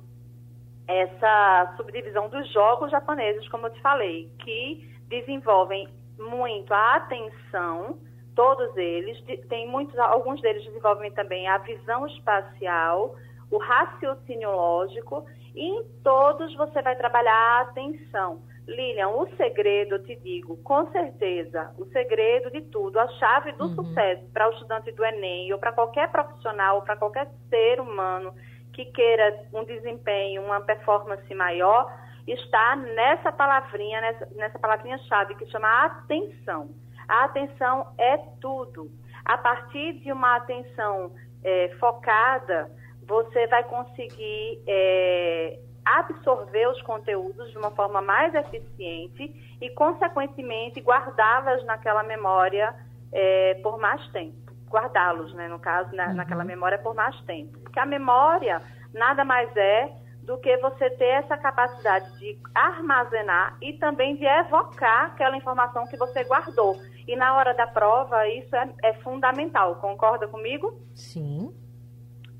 essa 0.87 1.73
subdivisão 1.75 2.29
dos 2.29 2.51
jogos 2.53 2.89
japoneses, 2.89 3.47
como 3.49 3.67
eu 3.67 3.73
te 3.73 3.81
falei, 3.81 4.31
que 4.39 4.89
desenvolvem 5.09 5.89
muito 6.17 6.73
a 6.73 6.95
atenção, 6.95 7.99
todos 8.33 8.75
eles, 8.77 9.21
tem 9.49 9.67
muitos, 9.67 9.97
alguns 9.99 10.41
deles 10.41 10.63
desenvolvem 10.63 11.11
também 11.11 11.47
a 11.47 11.57
visão 11.57 12.07
espacial, 12.07 13.15
o 13.51 13.57
raciocínio 13.57 14.51
lógico, 14.51 15.25
e 15.53 15.65
em 15.65 15.83
todos 16.03 16.55
você 16.55 16.81
vai 16.81 16.95
trabalhar 16.95 17.33
a 17.33 17.61
atenção. 17.61 18.41
Lilian, 18.67 19.09
o 19.09 19.27
segredo, 19.37 19.95
eu 19.95 20.03
te 20.03 20.15
digo, 20.17 20.57
com 20.57 20.91
certeza, 20.91 21.73
o 21.77 21.85
segredo 21.85 22.51
de 22.51 22.61
tudo, 22.63 22.99
a 22.99 23.07
chave 23.13 23.53
do 23.53 23.65
uhum. 23.65 23.75
sucesso 23.75 24.25
para 24.33 24.49
o 24.49 24.51
estudante 24.51 24.91
do 24.91 25.05
Enem 25.05 25.53
ou 25.53 25.59
para 25.59 25.71
qualquer 25.71 26.11
profissional, 26.11 26.81
para 26.81 26.97
qualquer 26.97 27.29
ser 27.49 27.79
humano 27.79 28.33
que 28.73 28.85
queira 28.85 29.45
um 29.53 29.63
desempenho, 29.63 30.43
uma 30.43 30.59
performance 30.59 31.33
maior, 31.33 31.91
está 32.27 32.75
nessa 32.75 33.31
palavrinha, 33.31 34.01
nessa, 34.01 34.27
nessa 34.35 34.59
palavrinha-chave 34.59 35.35
que 35.35 35.45
chama 35.47 35.85
atenção. 35.85 36.69
A 37.07 37.23
atenção 37.23 37.93
é 37.97 38.17
tudo. 38.41 38.91
A 39.23 39.37
partir 39.37 39.93
de 39.93 40.11
uma 40.11 40.35
atenção 40.35 41.11
é, 41.41 41.69
focada, 41.79 42.69
você 43.07 43.47
vai 43.47 43.63
conseguir 43.63 44.61
é, 44.67 45.57
absorver 45.95 46.67
os 46.67 46.81
conteúdos 46.81 47.49
de 47.51 47.57
uma 47.57 47.71
forma 47.71 48.01
mais 48.01 48.33
eficiente 48.33 49.57
e, 49.61 49.69
consequentemente, 49.71 50.81
guardá-las 50.81 51.63
naquela 51.65 52.03
memória 52.03 52.75
é, 53.11 53.55
por 53.63 53.77
mais 53.79 54.05
tempo. 54.09 54.35
Guardá-los, 54.69 55.33
né, 55.33 55.47
no 55.47 55.59
caso, 55.59 55.95
na, 55.95 56.07
uhum. 56.07 56.15
naquela 56.15 56.43
memória 56.43 56.77
por 56.77 56.93
mais 56.93 57.19
tempo. 57.21 57.57
Porque 57.59 57.79
a 57.79 57.85
memória 57.85 58.61
nada 58.93 59.23
mais 59.23 59.55
é 59.55 59.91
do 60.23 60.37
que 60.37 60.57
você 60.57 60.89
ter 60.89 61.23
essa 61.23 61.37
capacidade 61.37 62.19
de 62.19 62.37
armazenar 62.53 63.57
e 63.61 63.73
também 63.73 64.17
de 64.17 64.25
evocar 64.25 65.05
aquela 65.05 65.37
informação 65.37 65.87
que 65.87 65.95
você 65.95 66.25
guardou. 66.25 66.75
E 67.07 67.15
na 67.15 67.33
hora 67.35 67.53
da 67.53 67.65
prova, 67.65 68.27
isso 68.27 68.53
é, 68.53 68.69
é 68.83 68.93
fundamental. 68.95 69.77
Concorda 69.77 70.27
comigo? 70.27 70.81
Sim. 70.93 71.53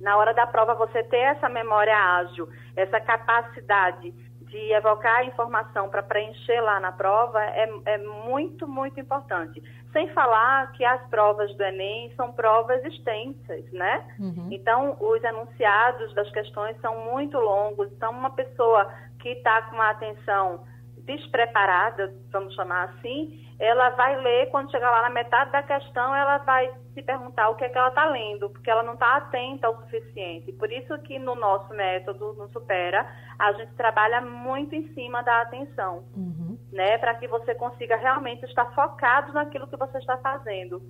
Na 0.08 0.16
hora 0.16 0.34
da 0.34 0.48
prova, 0.48 0.74
você 0.74 1.04
ter 1.04 1.18
essa 1.18 1.50
memória 1.50 1.94
ágil, 1.94 2.48
essa 2.78 2.98
capacidade 2.98 4.14
de 4.40 4.72
evocar 4.72 5.18
a 5.18 5.26
informação 5.26 5.90
para 5.90 6.02
preencher 6.02 6.62
lá 6.62 6.80
na 6.80 6.94
prova 6.94 7.44
é, 7.44 7.70
é 7.84 7.98
muito, 7.98 8.66
muito 8.66 8.98
importante. 9.02 9.62
Sem 9.92 10.08
falar 10.14 10.72
que 10.72 10.86
as 10.86 11.06
provas 11.10 11.54
do 11.58 11.62
Enem 11.62 12.10
são 12.16 12.32
provas 12.32 12.82
extensas, 12.86 13.70
né? 13.74 14.06
Uhum. 14.18 14.48
Então, 14.50 14.96
os 14.98 15.22
enunciados 15.22 16.14
das 16.14 16.32
questões 16.32 16.80
são 16.80 16.98
muito 17.12 17.38
longos. 17.38 17.92
Então, 17.92 18.12
uma 18.12 18.30
pessoa 18.30 18.90
que 19.20 19.28
está 19.28 19.64
com 19.64 19.76
uma 19.76 19.90
atenção 19.90 20.64
despreparada, 21.08 22.14
vamos 22.32 22.54
chamar 22.54 22.90
assim, 22.90 23.44
ela 23.58 23.90
vai 23.92 24.22
ler, 24.22 24.52
quando 24.52 24.70
chegar 24.70 24.92
lá 24.92 25.02
na 25.04 25.10
metade 25.10 25.52
da 25.52 25.64
questão, 25.64 26.14
ela 26.14 26.38
vai 26.40 26.72
se 26.94 27.02
perguntar 27.02 27.50
o 27.50 27.56
que 27.56 27.64
é 27.64 27.70
que 27.70 27.78
ela 27.78 27.88
está 27.88 28.06
lendo, 28.06 28.50
porque 28.50 28.70
ela 28.70 28.84
não 28.84 28.94
está 28.94 29.16
atenta 29.18 29.70
o 29.70 29.82
suficiente. 29.84 30.52
Por 30.52 30.72
isso 30.72 30.96
que 31.00 31.18
no 31.18 31.34
nosso 31.34 31.74
método, 31.74 32.34
no 32.34 32.50
Supera, 32.50 33.10
a 33.40 33.54
gente 33.54 33.74
trabalha 33.74 34.22
muito 34.22 34.76
em 34.76 34.94
cima 34.94 35.24
da 35.24 35.42
atenção, 35.42 36.04
uhum. 36.16 36.58
né? 36.72 36.98
Para 37.00 37.16
que 37.16 37.28
você 37.28 37.56
consiga 37.56 37.96
realmente 37.96 38.46
estar 38.46 38.66
focado 38.76 39.34
naquilo 39.34 39.68
que 39.68 39.78
você 39.78 39.98
está 39.98 40.18
fazendo. 40.18 40.82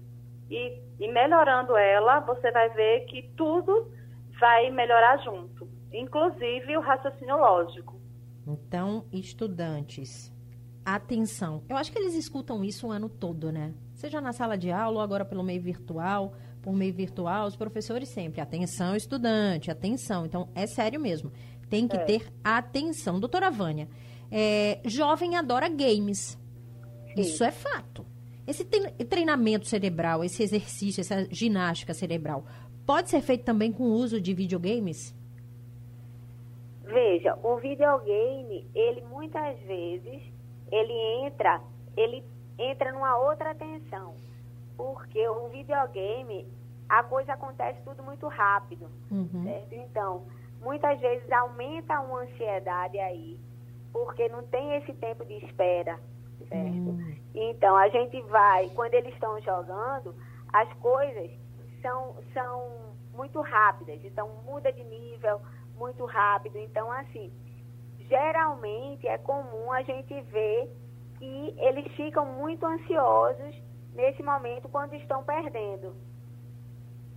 E, 0.50 0.82
e 1.00 1.08
melhorando 1.08 1.78
ela, 1.78 2.20
você 2.22 2.52
vai 2.52 2.70
ver 2.70 3.06
que 3.06 3.32
tudo 3.38 3.90
vai 4.40 4.70
melhorar 4.70 5.18
junto, 5.18 5.68
inclusive 5.94 6.76
o 6.76 6.82
raciocínio 6.82 7.38
lógico. 7.38 7.98
Então, 8.48 9.06
estudantes, 9.12 10.32
atenção. 10.86 11.64
Eu 11.68 11.76
acho 11.76 11.92
que 11.92 12.00
eles 12.00 12.14
escutam 12.14 12.64
isso 12.64 12.88
o 12.88 12.92
ano 12.92 13.10
todo, 13.10 13.52
né? 13.52 13.74
Seja 13.94 14.22
na 14.22 14.32
sala 14.32 14.58
de 14.58 14.72
aula 14.72 14.98
ou 14.98 15.02
agora 15.02 15.26
pelo 15.26 15.44
meio 15.44 15.62
virtual. 15.62 16.34
Por 16.62 16.74
meio 16.74 16.94
virtual, 16.94 17.48
os 17.48 17.56
professores 17.56 18.10
sempre, 18.10 18.42
atenção, 18.42 18.96
estudante, 18.96 19.72
atenção. 19.72 20.26
Então, 20.26 20.50
é 20.54 20.66
sério 20.66 21.00
mesmo. 21.00 21.32
Tem 21.70 21.88
que 21.88 21.96
é. 21.96 22.04
ter 22.04 22.34
atenção. 22.44 23.20
Doutora 23.20 23.50
Vânia, 23.50 23.88
é, 24.32 24.80
jovem 24.86 25.36
adora 25.36 25.70
games. 25.70 26.38
Sim. 27.16 27.22
Isso 27.22 27.44
é 27.44 27.52
fato. 27.52 28.06
Esse 28.46 28.64
treinamento 28.64 29.68
cerebral, 29.68 30.24
esse 30.24 30.42
exercício, 30.42 31.02
essa 31.02 31.28
ginástica 31.30 31.94
cerebral, 31.94 32.46
pode 32.86 33.10
ser 33.10 33.22
feito 33.22 33.44
também 33.44 33.72
com 33.72 33.84
o 33.84 33.94
uso 33.94 34.22
de 34.22 34.34
videogames? 34.34 35.14
Veja, 36.88 37.38
o 37.44 37.58
videogame, 37.58 38.70
ele 38.74 39.02
muitas 39.02 39.60
vezes, 39.60 40.24
ele 40.72 40.94
entra, 41.26 41.62
ele 41.96 42.24
entra 42.58 42.92
numa 42.92 43.18
outra 43.18 43.54
tensão. 43.56 44.16
Porque 44.78 45.28
o 45.28 45.50
videogame, 45.50 46.48
a 46.88 47.04
coisa 47.04 47.34
acontece 47.34 47.82
tudo 47.84 48.02
muito 48.04 48.28
rápido, 48.28 48.90
uhum. 49.12 49.44
certo? 49.44 49.74
Então, 49.74 50.26
muitas 50.62 51.00
vezes 51.00 51.30
aumenta 51.32 52.00
uma 52.00 52.22
ansiedade 52.22 52.98
aí, 53.00 53.38
porque 53.92 54.30
não 54.30 54.44
tem 54.44 54.76
esse 54.76 54.94
tempo 54.94 55.26
de 55.26 55.34
espera, 55.46 56.00
certo? 56.48 56.90
Uhum. 56.90 57.16
Então, 57.34 57.76
a 57.76 57.90
gente 57.90 58.22
vai, 58.24 58.70
quando 58.70 58.94
eles 58.94 59.14
estão 59.14 59.42
jogando, 59.42 60.16
as 60.54 60.72
coisas 60.76 61.32
são, 61.82 62.16
são 62.34 62.96
muito 63.14 63.42
rápidas, 63.42 64.00
então 64.06 64.30
muda 64.46 64.72
de 64.72 64.84
nível, 64.84 65.42
muito 65.78 66.06
rápido. 66.06 66.58
Então, 66.58 66.92
assim, 66.92 67.32
geralmente 68.08 69.08
é 69.08 69.18
comum 69.18 69.72
a 69.72 69.82
gente 69.84 70.22
ver 70.22 70.70
que 71.18 71.56
eles 71.58 71.92
ficam 71.96 72.26
muito 72.26 72.66
ansiosos 72.66 73.56
nesse 73.94 74.22
momento 74.22 74.70
quando 74.70 74.94
estão 74.96 75.24
perdendo. 75.24 75.96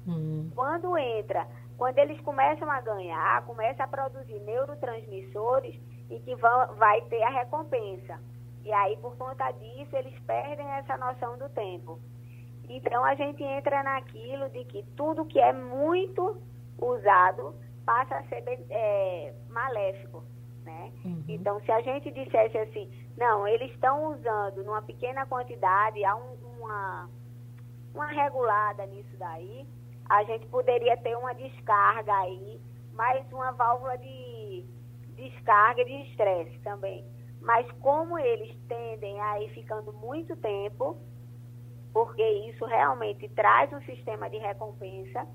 Uhum. 0.06 0.50
Quando 0.54 0.96
entra, 0.96 1.46
quando 1.76 1.98
eles 1.98 2.20
começam 2.22 2.70
a 2.70 2.80
ganhar, 2.80 3.44
começam 3.44 3.84
a 3.84 3.88
produzir 3.88 4.40
neurotransmissores 4.40 5.78
e 6.08 6.18
que 6.20 6.34
vão, 6.36 6.74
vai 6.76 7.00
ter 7.02 7.22
a 7.22 7.30
recompensa. 7.30 8.18
E 8.64 8.72
aí, 8.72 8.96
por 8.98 9.16
conta 9.16 9.50
disso, 9.52 9.96
eles 9.96 10.18
perdem 10.20 10.66
essa 10.72 10.96
noção 10.96 11.38
do 11.38 11.48
tempo. 11.50 11.98
Então, 12.68 13.04
a 13.04 13.14
gente 13.14 13.42
entra 13.42 13.82
naquilo 13.82 14.48
de 14.50 14.64
que 14.64 14.82
tudo 14.96 15.24
que 15.24 15.40
é 15.40 15.52
muito 15.52 16.40
usado 16.78 17.54
passa 17.90 18.18
a 18.18 18.22
ser 18.28 18.44
é, 18.70 19.34
maléfico, 19.48 20.22
né? 20.62 20.92
Uhum. 21.04 21.24
Então, 21.26 21.60
se 21.62 21.72
a 21.72 21.80
gente 21.80 22.08
dissesse 22.12 22.56
assim, 22.56 22.88
não, 23.16 23.48
eles 23.48 23.68
estão 23.72 24.12
usando 24.12 24.62
numa 24.62 24.80
pequena 24.80 25.26
quantidade, 25.26 26.04
há 26.04 26.14
um, 26.14 26.34
uma, 26.56 27.10
uma 27.92 28.06
regulada 28.06 28.86
nisso 28.86 29.16
daí, 29.18 29.66
a 30.08 30.22
gente 30.22 30.46
poderia 30.46 30.96
ter 30.98 31.16
uma 31.16 31.32
descarga 31.34 32.14
aí, 32.14 32.60
mais 32.92 33.26
uma 33.32 33.50
válvula 33.50 33.98
de 33.98 34.64
descarga 35.16 35.84
de 35.84 36.02
estresse 36.10 36.56
também. 36.60 37.04
Mas 37.40 37.68
como 37.80 38.16
eles 38.20 38.56
tendem 38.68 39.20
a 39.20 39.40
ir 39.40 39.50
ficando 39.50 39.92
muito 39.94 40.36
tempo, 40.36 40.96
porque 41.92 42.22
isso 42.22 42.64
realmente 42.66 43.28
traz 43.30 43.72
um 43.72 43.80
sistema 43.82 44.30
de 44.30 44.36
recompensa, 44.38 45.26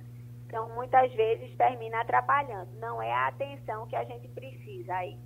então, 0.56 0.74
muitas 0.74 1.14
vezes 1.14 1.54
termina 1.58 2.00
atrapalhando. 2.00 2.72
Não 2.80 3.02
é 3.02 3.12
a 3.12 3.28
atenção 3.28 3.86
que 3.88 3.96
a 3.96 4.06
gente 4.06 4.26
precisa 4.30 4.94
aí. 4.94 5.20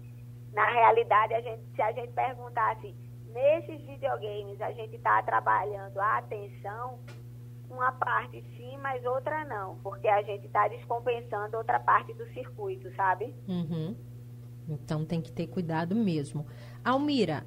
Na 0.52 0.66
realidade, 0.72 1.36
a 1.36 1.42
gente, 1.42 1.62
se 1.76 1.82
a 1.84 1.92
gente 1.92 2.12
perguntar 2.14 2.72
assim, 2.72 2.96
nesses 3.32 3.80
videogames 3.86 4.60
a 4.60 4.72
gente 4.72 4.96
está 4.96 5.22
trabalhando 5.22 6.00
a 6.00 6.18
atenção, 6.18 6.98
uma 7.70 7.92
parte 7.92 8.44
sim, 8.58 8.76
mas 8.82 9.06
outra 9.06 9.46
não, 9.46 9.78
porque 9.84 10.08
a 10.08 10.24
gente 10.24 10.48
está 10.48 10.68
descompensando 10.68 11.58
outra 11.58 11.80
parte 11.80 12.12
do 12.16 12.26
circuito, 12.34 12.92
sabe? 12.96 13.32
Uhum. 13.48 13.96
Então 14.68 15.06
tem 15.06 15.22
que 15.22 15.32
ter 15.32 15.46
cuidado 15.46 15.96
mesmo. 15.96 16.48
Almira, 16.84 17.46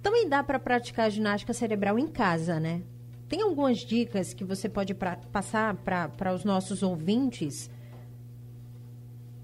também 0.00 0.28
dá 0.28 0.44
para 0.44 0.60
praticar 0.60 1.10
ginástica 1.10 1.52
cerebral 1.52 1.98
em 1.98 2.06
casa, 2.06 2.60
né? 2.60 2.84
Tem 3.28 3.42
algumas 3.42 3.78
dicas 3.78 4.32
que 4.32 4.42
você 4.42 4.68
pode 4.68 4.94
pra, 4.94 5.18
passar 5.30 5.76
para 5.76 6.32
os 6.32 6.44
nossos 6.44 6.82
ouvintes? 6.82 7.70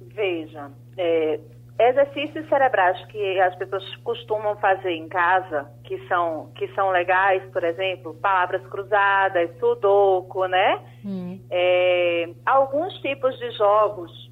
Veja, 0.00 0.70
é, 0.96 1.38
exercícios 1.78 2.48
cerebrais 2.48 3.04
que 3.06 3.40
as 3.40 3.54
pessoas 3.56 3.84
costumam 3.96 4.56
fazer 4.56 4.92
em 4.92 5.06
casa, 5.06 5.70
que 5.84 5.98
são, 6.08 6.50
que 6.54 6.66
são 6.68 6.90
legais, 6.90 7.42
por 7.52 7.62
exemplo, 7.62 8.14
palavras 8.14 8.66
cruzadas, 8.68 9.50
sudoku, 9.58 10.46
né? 10.46 10.80
Hum. 11.04 11.38
É, 11.50 12.30
alguns 12.46 12.94
tipos 13.00 13.38
de 13.38 13.50
jogos, 13.50 14.30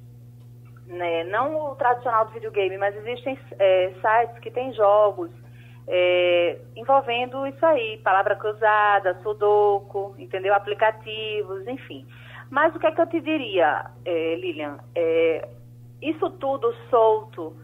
né? 0.87 1.25
não 1.25 1.71
o 1.71 1.75
tradicional 1.75 2.25
do 2.25 2.31
videogame, 2.31 2.77
mas 2.77 2.95
existem 2.95 3.37
é, 3.59 3.91
sites 4.01 4.39
que 4.39 4.49
têm 4.49 4.73
jogos 4.73 5.29
é, 5.87 6.57
envolvendo 6.75 7.45
isso 7.47 7.65
aí, 7.65 7.97
palavra 8.03 8.35
cruzada, 8.35 9.19
sudoku, 9.21 10.15
entendeu? 10.17 10.53
Aplicativos, 10.53 11.67
enfim. 11.67 12.05
Mas 12.49 12.75
o 12.75 12.79
que 12.79 12.87
é 12.87 12.91
que 12.91 13.01
eu 13.01 13.07
te 13.07 13.19
diria, 13.19 13.85
é, 14.05 14.35
Lilian? 14.35 14.77
É, 14.95 15.47
isso 16.01 16.29
tudo 16.31 16.73
solto, 16.89 17.55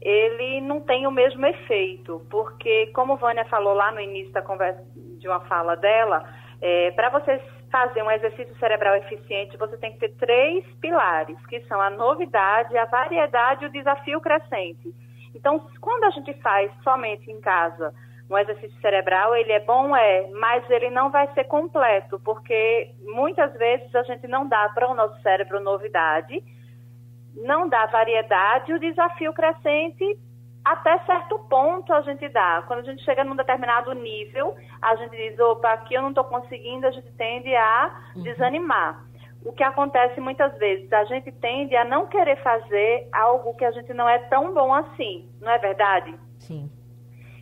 ele 0.00 0.60
não 0.60 0.80
tem 0.80 1.06
o 1.06 1.10
mesmo 1.10 1.44
efeito, 1.44 2.24
porque, 2.30 2.86
como 2.88 3.16
Vânia 3.16 3.44
falou 3.46 3.74
lá 3.74 3.92
no 3.92 4.00
início 4.00 4.32
da 4.32 4.42
conversa, 4.42 4.82
de 4.94 5.28
uma 5.28 5.40
fala 5.40 5.76
dela, 5.76 6.24
é, 6.60 6.90
para 6.92 7.10
você 7.10 7.40
fazer 7.70 8.02
um 8.02 8.10
exercício 8.10 8.56
cerebral 8.58 8.96
eficiente, 8.96 9.56
você 9.56 9.76
tem 9.76 9.92
que 9.92 9.98
ter 9.98 10.14
três 10.16 10.64
pilares, 10.80 11.36
que 11.46 11.60
são 11.66 11.80
a 11.80 11.90
novidade, 11.90 12.76
a 12.76 12.84
variedade 12.86 13.64
e 13.64 13.68
o 13.68 13.72
desafio 13.72 14.20
crescente. 14.20 14.92
Então, 15.34 15.66
quando 15.80 16.04
a 16.04 16.10
gente 16.10 16.32
faz 16.34 16.70
somente 16.82 17.30
em 17.30 17.40
casa 17.40 17.94
um 18.28 18.38
exercício 18.38 18.80
cerebral, 18.80 19.34
ele 19.34 19.52
é 19.52 19.60
bom, 19.60 19.94
é, 19.94 20.28
mas 20.30 20.68
ele 20.70 20.88
não 20.90 21.10
vai 21.10 21.26
ser 21.34 21.44
completo, 21.44 22.20
porque 22.20 22.92
muitas 23.02 23.52
vezes 23.54 23.92
a 23.94 24.04
gente 24.04 24.28
não 24.28 24.48
dá 24.48 24.68
para 24.68 24.88
o 24.88 24.94
nosso 24.94 25.20
cérebro 25.20 25.58
novidade, 25.58 26.42
não 27.34 27.68
dá 27.68 27.86
variedade, 27.86 28.72
o 28.72 28.78
desafio 28.78 29.32
crescente 29.32 30.16
até 30.64 30.98
certo 31.00 31.38
ponto 31.48 31.92
a 31.92 32.02
gente 32.02 32.28
dá. 32.28 32.62
Quando 32.66 32.80
a 32.80 32.82
gente 32.82 33.02
chega 33.04 33.24
num 33.24 33.36
determinado 33.36 33.92
nível, 33.94 34.54
a 34.80 34.94
gente 34.96 35.16
diz, 35.16 35.38
opa, 35.40 35.72
aqui 35.72 35.94
eu 35.94 36.02
não 36.02 36.10
estou 36.10 36.24
conseguindo, 36.24 36.86
a 36.86 36.90
gente 36.90 37.10
tende 37.12 37.54
a 37.54 37.90
uhum. 38.14 38.22
desanimar. 38.22 39.04
O 39.44 39.52
que 39.52 39.62
acontece 39.62 40.20
muitas 40.20 40.56
vezes, 40.58 40.92
a 40.92 41.04
gente 41.04 41.32
tende 41.32 41.74
a 41.74 41.84
não 41.84 42.06
querer 42.06 42.36
fazer 42.42 43.08
algo 43.12 43.54
que 43.54 43.64
a 43.64 43.70
gente 43.70 43.92
não 43.94 44.08
é 44.08 44.18
tão 44.18 44.52
bom 44.52 44.72
assim, 44.74 45.28
não 45.40 45.50
é 45.50 45.58
verdade? 45.58 46.14
Sim. 46.38 46.70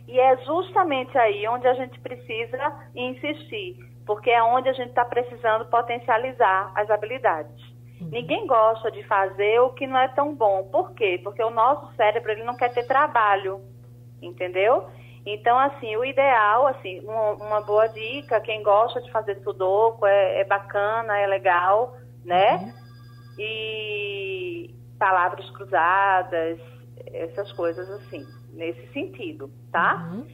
E 0.07 0.19
é 0.19 0.37
justamente 0.37 1.17
aí 1.17 1.47
onde 1.47 1.67
a 1.67 1.73
gente 1.73 1.99
precisa 1.99 2.89
insistir, 2.95 3.77
porque 4.05 4.29
é 4.29 4.41
onde 4.41 4.69
a 4.69 4.73
gente 4.73 4.89
está 4.89 5.05
precisando 5.05 5.65
potencializar 5.65 6.71
as 6.75 6.89
habilidades. 6.89 7.61
Uhum. 8.01 8.09
Ninguém 8.09 8.47
gosta 8.47 8.89
de 8.89 9.03
fazer 9.03 9.59
o 9.59 9.71
que 9.71 9.85
não 9.85 9.99
é 9.99 10.07
tão 10.07 10.33
bom. 10.33 10.67
Por 10.71 10.93
quê? 10.93 11.19
Porque 11.23 11.43
o 11.43 11.49
nosso 11.49 11.93
cérebro 11.95 12.31
ele 12.31 12.43
não 12.43 12.55
quer 12.55 12.73
ter 12.73 12.87
trabalho, 12.87 13.61
entendeu? 14.21 14.87
Então, 15.33 15.59
assim, 15.59 15.95
o 15.95 16.03
ideal, 16.03 16.65
assim, 16.67 16.99
uma, 17.01 17.31
uma 17.33 17.61
boa 17.61 17.87
dica, 17.87 18.39
quem 18.41 18.63
gosta 18.63 19.01
de 19.01 19.11
fazer 19.11 19.39
sudoku 19.43 20.05
é, 20.05 20.41
é 20.41 20.43
bacana, 20.43 21.17
é 21.19 21.27
legal, 21.27 21.95
né? 22.25 22.55
Uhum. 22.55 22.73
E 23.37 24.75
palavras 24.97 25.49
cruzadas, 25.51 26.59
essas 27.13 27.51
coisas 27.53 27.89
assim, 27.89 28.25
nesse 28.53 28.91
sentido, 28.91 29.51
tá? 29.71 30.09
Uhum. 30.11 30.27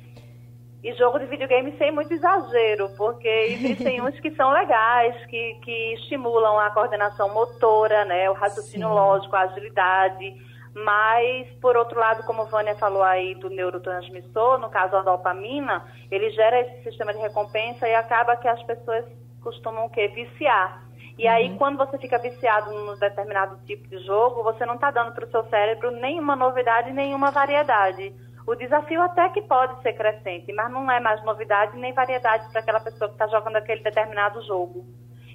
E 0.82 0.94
jogo 0.94 1.20
de 1.20 1.26
videogame 1.26 1.76
sem 1.78 1.92
muito 1.92 2.14
exagero, 2.14 2.90
porque 2.96 3.28
existem 3.28 4.00
uns 4.06 4.18
que 4.20 4.32
são 4.36 4.52
legais, 4.52 5.26
que, 5.26 5.56
que 5.64 5.94
estimulam 5.96 6.60
a 6.60 6.70
coordenação 6.70 7.34
motora, 7.34 8.06
né? 8.06 8.30
O 8.30 8.34
raciocínio 8.34 8.88
Sim. 8.88 8.94
lógico, 8.94 9.36
a 9.36 9.42
agilidade 9.42 10.55
mas, 10.76 11.48
por 11.62 11.78
outro 11.78 11.98
lado, 11.98 12.24
como 12.24 12.42
a 12.42 12.46
Vânia 12.46 12.76
falou 12.76 13.02
aí 13.02 13.34
do 13.36 13.50
neurotransmissor, 13.50 14.60
no 14.60 14.70
caso 14.70 14.98
a 14.98 15.02
dopamina, 15.02 15.86
ele 16.12 16.30
gera 16.32 16.60
esse 16.60 16.84
sistema 16.84 17.14
de 17.14 17.20
recompensa 17.20 17.88
e 17.88 17.96
acaba 17.96 18.36
que 18.36 18.48
as 18.48 18.62
pessoas 18.64 19.06
costumam 19.42 19.86
o 19.86 19.90
quê? 19.90 20.10
Viciar. 20.10 20.84
E 21.18 21.24
uhum. 21.24 21.32
aí, 21.32 21.58
quando 21.58 21.78
você 21.78 21.98
fica 21.98 22.20
viciado 22.20 22.74
num 22.74 23.00
determinado 23.00 23.58
tipo 23.66 23.88
de 23.88 24.00
jogo, 24.00 24.44
você 24.44 24.66
não 24.66 24.76
está 24.76 24.92
dando 24.92 25.14
para 25.14 25.24
o 25.24 25.32
seu 25.32 25.46
cérebro 25.46 25.92
nenhuma 25.92 26.36
novidade, 26.36 26.92
nenhuma 26.92 27.32
variedade. 27.32 28.14
O 28.46 28.54
desafio 28.54 29.02
até 29.02 29.30
que 29.30 29.44
pode 29.44 29.82
ser 29.82 29.94
crescente, 29.94 30.52
mas 30.52 30.70
não 30.70 30.92
é 30.92 31.00
mais 31.00 31.24
novidade 31.24 31.78
nem 31.78 31.94
variedade 31.94 32.52
para 32.52 32.60
aquela 32.60 32.82
pessoa 32.82 33.08
que 33.08 33.16
está 33.16 33.28
jogando 33.28 33.56
aquele 33.56 33.82
determinado 33.82 34.42
jogo. 34.42 34.86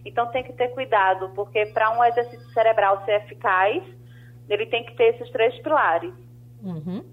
Então 0.05 0.27
tem 0.27 0.45
que 0.45 0.53
ter 0.53 0.69
cuidado, 0.69 1.31
porque 1.35 1.65
para 1.67 1.91
um 1.99 2.05
exercício 2.05 2.47
cerebral 2.51 3.03
ser 3.07 3.23
eficaz, 3.23 3.83
ele 4.53 4.67
tem 4.67 4.85
que 4.85 4.97
ter 4.97 5.15
esses 5.15 5.31
três 5.31 5.57
pilares. 5.63 6.13
Uhum. 6.63 7.05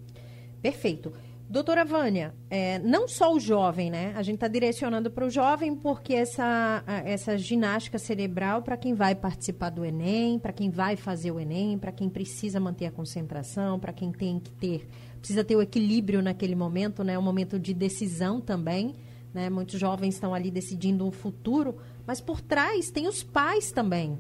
Perfeito. 0.62 1.13
Doutora 1.50 1.86
Vânia, 1.86 2.34
é, 2.50 2.78
não 2.80 3.08
só 3.08 3.34
o 3.34 3.39
jovem, 3.39 3.89
né? 3.89 4.12
A 4.17 4.21
gente 4.21 4.36
está 4.36 4.50
direcionando 4.50 5.10
para 5.10 5.26
o 5.26 5.30
jovem 5.30 5.73
porque 5.73 6.13
essa, 6.13 6.84
essa 7.06 7.38
ginástica 7.38 7.97
cerebral 7.97 8.62
para 8.62 8.76
quem 8.76 8.93
vai 8.93 9.15
participar 9.15 9.69
do 9.69 9.86
Enem, 9.86 10.39
para 10.39 10.52
quem 10.52 10.69
vai 10.69 10.97
fazer 10.97 11.32
o 11.32 11.39
Enem, 11.39 11.78
para 11.78 11.93
quem 11.93 12.10
precisa 12.10 12.60
manter 12.60 12.88
a 12.88 12.91
concentração, 12.91 13.80
para 13.80 13.93
quem 13.93 14.12
tem 14.12 14.41
que 14.41 14.52
ter, 14.52 14.89
precisa 15.19 15.41
ter 15.41 15.56
o 15.56 15.62
equilíbrio 15.62 16.21
naquele 16.21 16.54
momento, 16.54 17.02
né? 17.02 17.17
Um 17.17 17.21
momento 17.21 17.58
de 17.58 17.73
decisão 17.73 18.41
também, 18.41 18.93
né? 19.34 19.50
Muitos 19.50 19.80
jovens 19.80 20.15
estão 20.15 20.34
ali 20.34 20.52
decidindo 20.52 21.08
um 21.08 21.12
futuro, 21.12 21.78
mas 22.06 22.19
por 22.19 22.41
trás 22.41 22.91
tem 22.91 23.08
os 23.08 23.23
pais 23.23 23.71
também. 23.71 24.19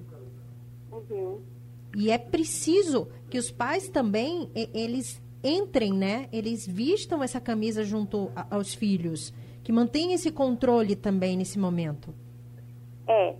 Uhum. 0.89 1.41
E 1.99 2.11
é 2.11 2.17
preciso 2.19 3.07
que 3.27 3.39
os 3.39 3.49
pais 3.49 3.89
também, 3.89 4.51
eles 4.53 5.19
entrem, 5.43 5.91
né? 5.91 6.29
Eles 6.31 6.67
vistam 6.67 7.23
essa 7.23 7.41
camisa 7.41 7.83
junto 7.83 8.31
aos 8.51 8.75
filhos, 8.75 9.33
que 9.63 9.71
mantenham 9.71 10.13
esse 10.13 10.31
controle 10.31 10.95
também 10.95 11.35
nesse 11.35 11.57
momento. 11.57 12.13
É, 13.07 13.35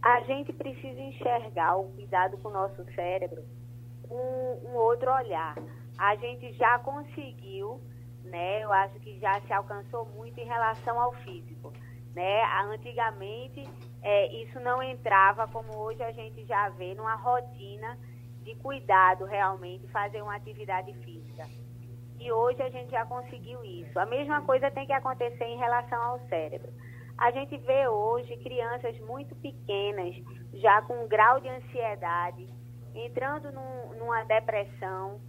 a 0.00 0.20
gente 0.20 0.52
precisa 0.52 1.00
enxergar 1.00 1.78
o 1.78 1.90
cuidado 1.90 2.38
com 2.38 2.48
o 2.50 2.52
nosso 2.52 2.84
cérebro 2.94 3.42
um, 4.08 4.68
um 4.68 4.76
outro 4.76 5.12
olhar. 5.12 5.56
A 5.98 6.14
gente 6.14 6.52
já 6.52 6.78
conseguiu, 6.78 7.80
né? 8.22 8.62
Eu 8.62 8.72
acho 8.72 9.00
que 9.00 9.18
já 9.18 9.40
se 9.40 9.52
alcançou 9.52 10.06
muito 10.14 10.38
em 10.38 10.46
relação 10.46 11.00
ao 11.00 11.12
físico, 11.24 11.72
né? 12.14 12.40
Antigamente 12.72 13.68
é, 14.02 14.32
isso 14.42 14.58
não 14.60 14.82
entrava 14.82 15.46
como 15.48 15.76
hoje 15.76 16.02
a 16.02 16.12
gente 16.12 16.44
já 16.46 16.68
vê 16.70 16.94
numa 16.94 17.14
rotina 17.16 17.98
de 18.42 18.54
cuidado 18.56 19.24
realmente, 19.24 19.86
fazer 19.88 20.22
uma 20.22 20.34
atividade 20.34 20.92
física. 21.04 21.46
E 22.18 22.32
hoje 22.32 22.62
a 22.62 22.70
gente 22.70 22.90
já 22.90 23.04
conseguiu 23.06 23.62
isso. 23.64 23.98
A 23.98 24.06
mesma 24.06 24.42
coisa 24.42 24.70
tem 24.70 24.86
que 24.86 24.92
acontecer 24.92 25.44
em 25.44 25.58
relação 25.58 26.00
ao 26.02 26.20
cérebro. 26.28 26.72
A 27.16 27.30
gente 27.30 27.56
vê 27.58 27.86
hoje 27.86 28.36
crianças 28.38 28.98
muito 29.00 29.34
pequenas, 29.36 30.14
já 30.54 30.80
com 30.82 31.04
um 31.04 31.08
grau 31.08 31.40
de 31.40 31.48
ansiedade, 31.48 32.48
entrando 32.94 33.52
num, 33.52 33.98
numa 33.98 34.24
depressão, 34.24 35.20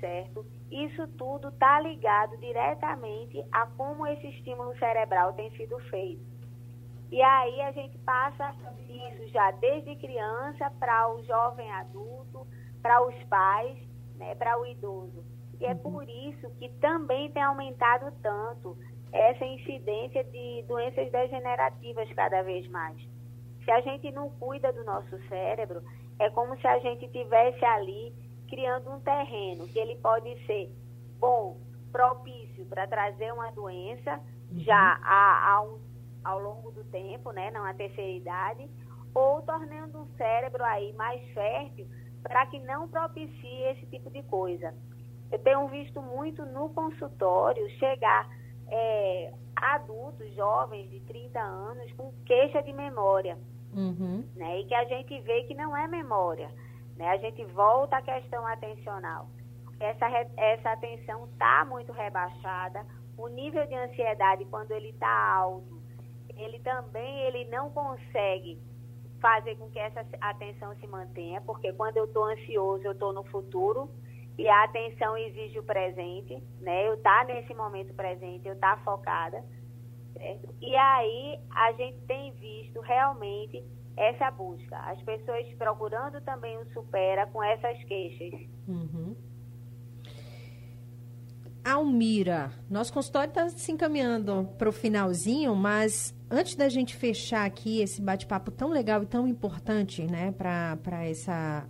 certo? 0.00 0.44
Isso 0.70 1.06
tudo 1.16 1.48
está 1.48 1.80
ligado 1.80 2.36
diretamente 2.38 3.44
a 3.52 3.66
como 3.66 4.06
esse 4.06 4.26
estímulo 4.28 4.76
cerebral 4.78 5.32
tem 5.34 5.50
sido 5.56 5.78
feito. 5.88 6.35
E 7.10 7.22
aí 7.22 7.60
a 7.62 7.72
gente 7.72 7.96
passa 7.98 8.54
isso 8.88 9.28
já 9.28 9.50
desde 9.52 9.96
criança 9.96 10.70
para 10.78 11.12
o 11.14 11.22
jovem 11.24 11.70
adulto, 11.72 12.46
para 12.82 13.04
os 13.06 13.14
pais, 13.24 13.78
né, 14.16 14.34
para 14.34 14.58
o 14.58 14.66
idoso. 14.66 15.24
E 15.60 15.64
é 15.64 15.74
por 15.74 16.08
isso 16.08 16.50
que 16.58 16.68
também 16.80 17.30
tem 17.30 17.42
aumentado 17.42 18.12
tanto 18.22 18.76
essa 19.12 19.44
incidência 19.44 20.24
de 20.24 20.64
doenças 20.68 21.10
degenerativas 21.10 22.12
cada 22.12 22.42
vez 22.42 22.68
mais. 22.68 22.96
Se 23.64 23.70
a 23.70 23.80
gente 23.80 24.10
não 24.12 24.30
cuida 24.30 24.72
do 24.72 24.84
nosso 24.84 25.18
cérebro, 25.28 25.82
é 26.18 26.28
como 26.30 26.56
se 26.58 26.66
a 26.66 26.78
gente 26.78 27.08
tivesse 27.08 27.64
ali 27.64 28.14
criando 28.48 28.90
um 28.90 29.00
terreno 29.00 29.66
que 29.68 29.78
ele 29.78 29.96
pode 29.96 30.46
ser 30.46 30.70
bom, 31.18 31.56
propício 31.90 32.64
para 32.66 32.86
trazer 32.86 33.32
uma 33.32 33.50
doença 33.52 34.20
uhum. 34.50 34.60
já 34.60 35.00
há, 35.02 35.52
há 35.52 35.62
um 35.62 35.85
ao 36.26 36.40
longo 36.40 36.72
do 36.72 36.84
tempo, 36.84 37.30
né, 37.30 37.50
não 37.50 37.64
a 37.64 37.72
terceira 37.72 38.10
idade, 38.10 38.68
ou 39.14 39.40
tornando 39.42 40.02
o 40.02 40.08
cérebro 40.16 40.62
aí 40.64 40.92
mais 40.92 41.22
fértil 41.32 41.86
para 42.22 42.44
que 42.46 42.58
não 42.60 42.88
propicie 42.88 43.62
esse 43.70 43.86
tipo 43.86 44.10
de 44.10 44.22
coisa. 44.24 44.74
Eu 45.30 45.38
tenho 45.38 45.66
visto 45.68 46.02
muito 46.02 46.44
no 46.44 46.68
consultório 46.70 47.68
chegar 47.78 48.28
é, 48.68 49.32
adultos, 49.54 50.34
jovens 50.34 50.90
de 50.90 51.00
30 51.00 51.40
anos, 51.40 51.92
com 51.92 52.12
queixa 52.24 52.62
de 52.62 52.72
memória. 52.72 53.38
Uhum. 53.72 54.24
Né? 54.34 54.60
E 54.60 54.66
que 54.66 54.74
a 54.74 54.84
gente 54.84 55.20
vê 55.20 55.44
que 55.44 55.54
não 55.54 55.76
é 55.76 55.86
memória. 55.86 56.50
Né? 56.96 57.08
A 57.08 57.16
gente 57.16 57.44
volta 57.46 57.96
à 57.96 58.02
questão 58.02 58.46
atencional. 58.46 59.28
Essa, 59.78 60.06
essa 60.36 60.72
atenção 60.72 61.26
está 61.26 61.64
muito 61.64 61.92
rebaixada. 61.92 62.84
O 63.16 63.28
nível 63.28 63.66
de 63.66 63.74
ansiedade, 63.74 64.44
quando 64.46 64.72
ele 64.72 64.90
está 64.90 65.34
alto, 65.36 65.75
ele 66.36 66.58
também 66.60 67.20
ele 67.20 67.44
não 67.46 67.70
consegue 67.70 68.58
fazer 69.20 69.56
com 69.56 69.68
que 69.70 69.78
essa 69.78 70.04
atenção 70.20 70.74
se 70.76 70.86
mantenha, 70.86 71.40
porque 71.40 71.72
quando 71.72 71.96
eu 71.96 72.04
estou 72.04 72.24
ansioso, 72.24 72.84
eu 72.84 72.92
estou 72.92 73.12
no 73.12 73.24
futuro 73.24 73.90
e 74.38 74.46
a 74.48 74.64
atenção 74.64 75.16
exige 75.16 75.58
o 75.58 75.62
presente, 75.62 76.42
né? 76.60 76.86
Eu 76.86 76.94
estar 76.94 77.26
tá 77.26 77.32
nesse 77.32 77.54
momento 77.54 77.94
presente, 77.94 78.46
eu 78.46 78.54
estar 78.54 78.76
tá 78.76 78.82
focada, 78.84 79.42
certo? 80.12 80.54
E 80.60 80.76
aí 80.76 81.40
a 81.50 81.72
gente 81.72 81.98
tem 82.06 82.32
visto 82.32 82.80
realmente 82.80 83.64
essa 83.96 84.30
busca, 84.30 84.76
as 84.76 85.00
pessoas 85.02 85.46
procurando 85.54 86.20
também 86.20 86.58
o 86.58 86.66
supera 86.72 87.26
com 87.28 87.42
essas 87.42 87.82
queixas. 87.84 88.34
Uhum. 88.68 89.16
Almira, 91.66 92.52
nosso 92.70 92.92
consultório 92.92 93.28
está 93.28 93.48
se 93.48 93.72
encaminhando 93.72 94.48
para 94.56 94.68
o 94.68 94.72
finalzinho, 94.72 95.52
mas 95.56 96.14
antes 96.30 96.54
da 96.54 96.68
gente 96.68 96.94
fechar 96.94 97.44
aqui 97.44 97.80
esse 97.80 98.00
bate-papo 98.00 98.52
tão 98.52 98.70
legal 98.70 99.02
e 99.02 99.06
tão 99.06 99.26
importante, 99.26 100.04
né, 100.04 100.30
para 100.30 101.04
essa, 101.04 101.68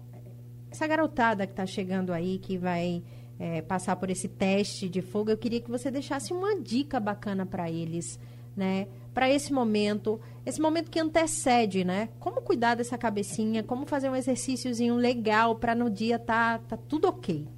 essa 0.71 0.87
garotada 0.87 1.47
que 1.47 1.55
está 1.55 1.65
chegando 1.65 2.13
aí, 2.13 2.39
que 2.39 2.59
vai 2.59 3.03
é, 3.39 3.63
passar 3.63 3.97
por 3.97 4.11
esse 4.11 4.29
teste 4.29 4.87
de 4.87 5.01
fogo, 5.01 5.31
eu 5.31 5.39
queria 5.39 5.63
que 5.63 5.71
você 5.71 5.91
deixasse 5.91 6.31
uma 6.31 6.61
dica 6.61 7.01
bacana 7.01 7.47
para 7.47 7.71
eles, 7.71 8.21
né, 8.55 8.89
para 9.15 9.31
esse 9.31 9.51
momento, 9.51 10.21
esse 10.45 10.61
momento 10.61 10.91
que 10.91 11.01
antecede, 11.01 11.85
né? 11.87 12.11
Como 12.21 12.43
cuidar 12.43 12.75
dessa 12.75 12.99
cabecinha, 12.99 13.63
como 13.63 13.87
fazer 13.87 14.11
um 14.11 14.17
exercíciozinho 14.17 14.95
legal 14.95 15.57
para 15.57 15.75
no 15.75 15.89
dia 15.89 16.19
tá, 16.19 16.59
tá 16.59 16.77
tudo 16.77 17.09
ok. 17.09 17.49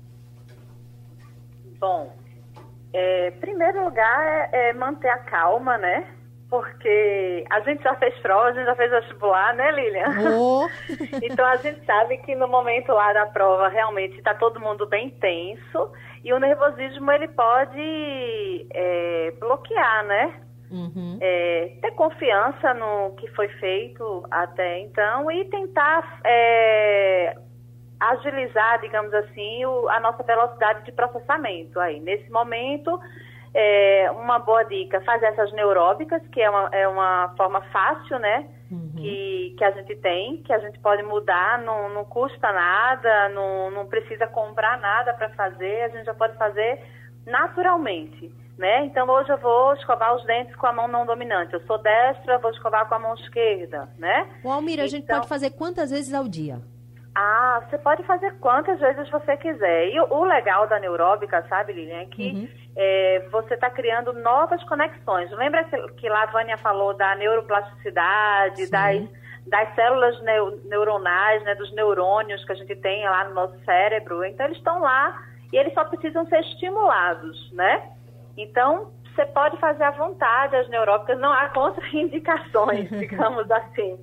Bom, 1.81 2.13
é, 2.93 3.31
primeiro 3.33 3.85
lugar 3.85 4.51
é, 4.53 4.71
é, 4.71 4.73
manter 4.73 5.09
a 5.09 5.19
calma, 5.19 5.77
né? 5.79 6.07
Porque 6.49 7.45
a 7.51 7.61
gente 7.61 7.83
já 7.83 7.95
fez 7.97 8.15
prova, 8.21 8.49
a 8.49 8.53
gente 8.53 8.65
já 8.65 8.75
fez 8.75 8.91
vestibular, 8.91 9.55
né, 9.55 9.71
Lilian? 9.71 10.07
Oh. 10.39 10.67
então 11.23 11.45
a 11.45 11.57
gente 11.57 11.85
sabe 11.85 12.17
que 12.19 12.35
no 12.35 12.49
momento 12.49 12.93
lá 12.93 13.13
da 13.13 13.27
prova 13.27 13.69
realmente 13.69 14.17
está 14.17 14.35
todo 14.35 14.59
mundo 14.59 14.87
bem 14.87 15.11
tenso 15.11 15.93
e 16.25 16.33
o 16.33 16.39
nervosismo 16.39 17.13
ele 17.13 17.29
pode 17.29 18.67
é, 18.73 19.33
bloquear, 19.39 20.05
né? 20.07 20.41
uhum. 20.71 21.19
é, 21.21 21.73
ter 21.81 21.91
confiança 21.93 22.75
no 22.75 23.15
que 23.17 23.29
foi 23.29 23.49
feito 23.49 24.25
até 24.31 24.81
então 24.81 25.31
e 25.31 25.45
tentar 25.47 26.21
é, 26.25 27.37
agilizar, 28.01 28.81
digamos 28.81 29.13
assim, 29.13 29.65
o, 29.65 29.89
a 29.89 30.01
nossa 30.01 30.23
velocidade 30.23 30.85
de 30.85 30.93
processamento 30.93 31.81
aí. 31.81 32.01
Nesse 32.01 32.31
momento, 32.31 32.99
é, 33.55 34.11
uma 34.13 34.39
boa 34.39 34.63
dica, 34.65 35.01
fazer 35.03 35.27
essas 35.27 35.53
neuróbicas, 35.53 36.23
que 36.29 36.41
é 36.41 36.49
uma, 36.49 36.69
é 36.73 36.87
uma 36.87 37.35
forma 37.37 37.61
fácil, 37.73 38.19
né? 38.19 38.49
Uhum. 38.71 38.93
Que, 38.97 39.55
que 39.57 39.65
a 39.65 39.71
gente 39.71 39.97
tem, 39.97 40.43
que 40.43 40.53
a 40.53 40.59
gente 40.59 40.79
pode 40.81 41.03
mudar, 41.03 41.59
não, 41.63 41.89
não 41.89 42.05
custa 42.05 42.53
nada, 42.53 43.29
não, 43.31 43.71
não 43.71 43.87
precisa 43.87 44.27
comprar 44.27 44.79
nada 44.79 45.15
para 45.15 45.31
fazer, 45.31 45.85
a 45.85 45.89
gente 45.89 46.05
já 46.05 46.15
pode 46.15 46.37
fazer 46.37 46.81
naturalmente. 47.27 48.31
Né? 48.59 48.87
Então 48.87 49.09
hoje 49.09 49.31
eu 49.31 49.39
vou 49.39 49.73
escovar 49.75 50.17
os 50.17 50.25
dentes 50.27 50.55
com 50.57 50.67
a 50.67 50.73
mão 50.73 50.89
não 50.89 51.07
dominante. 51.07 51.55
Eu 51.55 51.65
sou 51.65 51.79
destra, 51.79 52.39
vou 52.39 52.51
escovar 52.51 52.89
com 52.89 52.95
a 52.97 52.99
mão 52.99 53.15
esquerda, 53.15 53.89
né? 53.97 54.29
O 54.43 54.51
Almira, 54.51 54.83
então, 54.83 54.85
a 54.85 54.89
gente 54.89 55.07
pode 55.07 55.19
então 55.19 55.29
fazer 55.29 55.51
quantas 55.51 55.91
vezes 55.91 56.13
ao 56.13 56.27
dia? 56.27 56.61
Ah, 57.21 57.61
você 57.69 57.77
pode 57.79 58.05
fazer 58.05 58.33
quantas 58.39 58.79
vezes 58.79 59.11
você 59.11 59.37
quiser. 59.37 59.89
E 59.89 59.99
o, 59.99 60.23
legal 60.23 60.69
da 60.69 60.79
neuróbica, 60.79 61.45
sabe, 61.49 61.73
Lilian, 61.73 62.03
é 62.03 62.05
que 62.05 62.31
uhum. 62.31 62.49
é, 62.77 63.29
você 63.33 63.55
está 63.55 63.69
criando 63.69 64.13
novas 64.13 64.63
conexões. 64.69 65.29
Lembra 65.33 65.65
que, 65.97 66.09
lá 66.09 66.23
a 66.23 66.27
Vânia 66.27 66.57
falou 66.59 66.95
da 66.95 67.17
neuroplasticidade, 67.17 68.71
das, 68.71 69.09
das 69.49 69.75
células 69.75 70.23
neu, 70.23 70.61
neuronais, 70.67 71.43
né, 71.43 71.57
dos 71.57 71.75
neurônios 71.75 72.45
que 72.45 72.53
a 72.53 72.55
gente 72.55 72.77
tem 72.77 73.05
lá 73.05 73.25
no 73.25 73.35
nosso 73.35 73.59
cérebro? 73.65 74.25
Então, 74.25 74.47
eles 74.47 74.59
estão 74.59 74.81
lá 74.81 75.21
e 75.53 75.57
eles 75.57 75.75
só 75.75 75.85
precisam 75.87 76.25
ser 76.27 76.39
estimulados, 76.43 77.51
né? 77.53 77.83
Então, 78.37 78.93
você 79.13 79.27
pode 79.27 79.57
fazer 79.57 79.83
à 79.83 79.91
vontade 79.91 80.55
as 80.55 80.69
neuróbicas, 80.69 81.19
não 81.19 81.33
há 81.33 81.49
contraindicações, 81.49 82.89
digamos 82.97 83.51
assim, 83.51 83.99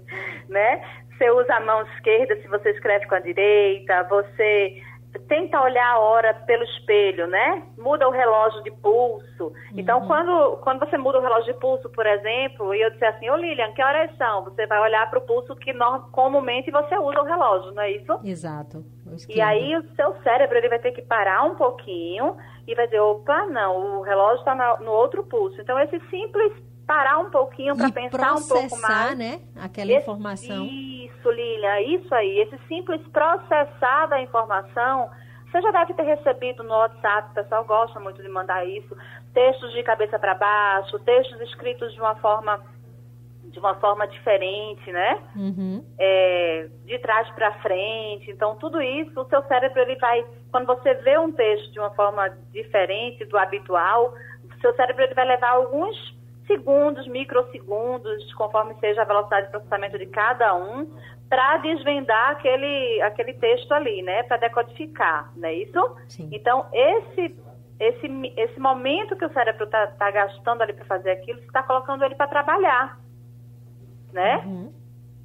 né? 0.50 0.84
Você 1.18 1.30
usa 1.32 1.56
a 1.56 1.60
mão 1.60 1.82
esquerda 1.94 2.36
se 2.42 2.48
você 2.48 2.72
escreve 2.72 3.06
com 3.08 3.16
a 3.16 3.20
direita, 3.20 4.04
você 4.04 4.82
tenta 5.28 5.62
olhar 5.62 5.94
a 5.94 6.00
hora 6.00 6.34
pelo 6.34 6.64
espelho, 6.64 7.28
né? 7.28 7.64
Muda 7.78 8.08
o 8.08 8.12
relógio 8.12 8.62
de 8.64 8.72
pulso. 8.72 9.54
Então, 9.76 10.02
uhum. 10.02 10.08
quando, 10.08 10.58
quando 10.58 10.80
você 10.80 10.98
muda 10.98 11.20
o 11.20 11.22
relógio 11.22 11.54
de 11.54 11.60
pulso, 11.60 11.90
por 11.90 12.06
exemplo, 12.06 12.74
e 12.76 12.82
eu 12.82 12.92
disser 12.92 13.16
assim, 13.16 13.30
ô 13.30 13.36
Lilian, 13.36 13.72
que 13.74 13.84
horas 13.84 14.16
são? 14.18 14.44
Você 14.44 14.66
vai 14.68 14.80
olhar 14.82 15.10
para 15.10 15.20
o 15.20 15.22
pulso 15.22 15.56
que 15.56 15.74
no, 15.74 16.02
comumente 16.12 16.72
você 16.72 16.98
usa 16.98 17.22
o 17.22 17.26
relógio, 17.26 17.72
não 17.72 17.84
é 17.84 17.92
isso? 17.92 18.20
Exato. 18.24 18.84
E 19.30 19.42
aí 19.42 19.76
o 19.78 19.84
seu 19.96 20.16
cérebro 20.22 20.58
ele 20.58 20.70
vai 20.70 20.80
ter 20.80 20.92
que 20.92 21.02
parar 21.02 21.44
um 21.44 21.56
pouquinho 21.56 22.36
e 22.68 22.76
vai 22.76 22.86
dizer, 22.86 23.00
opa, 23.00 23.46
não, 23.46 24.00
o 24.00 24.02
relógio 24.02 24.40
está 24.40 24.56
no 24.80 24.92
outro 24.92 25.24
pulso. 25.24 25.62
Então, 25.62 25.80
esse 25.80 26.00
simples 26.10 26.52
parar 26.86 27.20
um 27.20 27.30
pouquinho 27.30 27.76
para 27.76 27.92
pensar 27.92 28.34
um 28.34 28.48
pouco 28.48 28.80
mais. 28.82 29.18
né? 29.18 29.42
Aquela 29.56 29.92
esse, 29.92 30.02
informação. 30.02 30.66
Isso, 30.66 31.32
Lilia, 31.32 31.82
isso 31.82 32.14
aí. 32.14 32.40
Esse 32.40 32.58
simples 32.68 33.02
processar 33.08 34.08
da 34.08 34.22
informação, 34.22 35.10
você 35.52 35.62
já 35.62 35.72
deve 35.72 35.94
ter 35.94 36.04
recebido 36.04 36.64
no 36.64 36.74
WhatsApp, 36.74 37.32
o 37.32 37.34
pessoal 37.34 37.66
gosta 37.66 38.00
muito 38.00 38.22
de 38.22 38.30
mandar 38.30 38.66
isso, 38.68 38.96
textos 39.34 39.72
de 39.74 39.84
cabeça 39.84 40.20
para 40.20 40.36
baixo, 40.36 41.00
textos 41.00 41.40
escritos 41.42 41.94
de 41.94 42.00
uma 42.00 42.16
forma 42.16 42.76
de 43.46 43.60
uma 43.60 43.76
forma 43.76 44.06
diferente, 44.08 44.92
né? 44.92 45.18
Uhum. 45.34 45.86
É, 45.98 46.68
de 46.84 47.00
trás 47.00 47.30
para 47.32 47.54
frente. 47.60 48.30
Então, 48.30 48.56
tudo 48.56 48.82
isso, 48.82 49.18
o 49.18 49.30
seu 49.30 49.42
cérebro, 49.44 49.80
ele 49.80 49.96
vai, 49.96 50.26
quando 50.52 50.66
você 50.66 50.94
vê 50.96 51.18
um 51.18 51.32
texto 51.32 51.72
de 51.72 51.80
uma 51.80 51.92
forma 51.92 52.28
diferente 52.52 53.24
do 53.24 53.38
habitual, 53.38 54.14
o 54.44 54.60
seu 54.60 54.76
cérebro 54.76 55.04
ele 55.04 55.14
vai 55.14 55.26
levar 55.26 55.52
alguns 55.52 55.96
segundos, 56.48 57.08
microsegundos, 57.08 58.34
conforme 58.34 58.76
seja 58.80 59.02
a 59.02 59.06
velocidade 59.06 59.48
de 59.48 59.52
processamento 59.52 59.98
de 59.98 60.06
cada 60.08 60.56
um, 60.56 60.90
para 61.30 61.58
desvendar 61.58 62.32
aquele, 62.32 63.02
aquele 63.02 63.34
texto 63.34 63.72
ali, 63.74 64.02
né? 64.02 64.24
Para 64.24 64.38
decodificar, 64.38 65.32
não 65.36 65.50
é 65.50 65.54
isso? 65.54 65.98
Sim. 66.08 66.30
Então, 66.32 66.68
esse, 66.72 67.36
esse, 67.80 68.34
esse 68.38 68.60
momento 68.60 69.16
que 69.16 69.26
o 69.26 69.34
cérebro 69.34 69.66
está 69.66 69.88
tá 69.88 70.12
gastando 70.12 70.62
ali 70.62 70.74
para 70.74 70.86
fazer 70.86 71.12
aquilo, 71.12 71.40
você 71.40 71.48
está 71.48 71.64
colocando 71.64 72.04
ele 72.04 72.16
para 72.16 72.28
trabalhar, 72.28 73.00
né? 74.14 74.44
Uhum. 74.46 74.74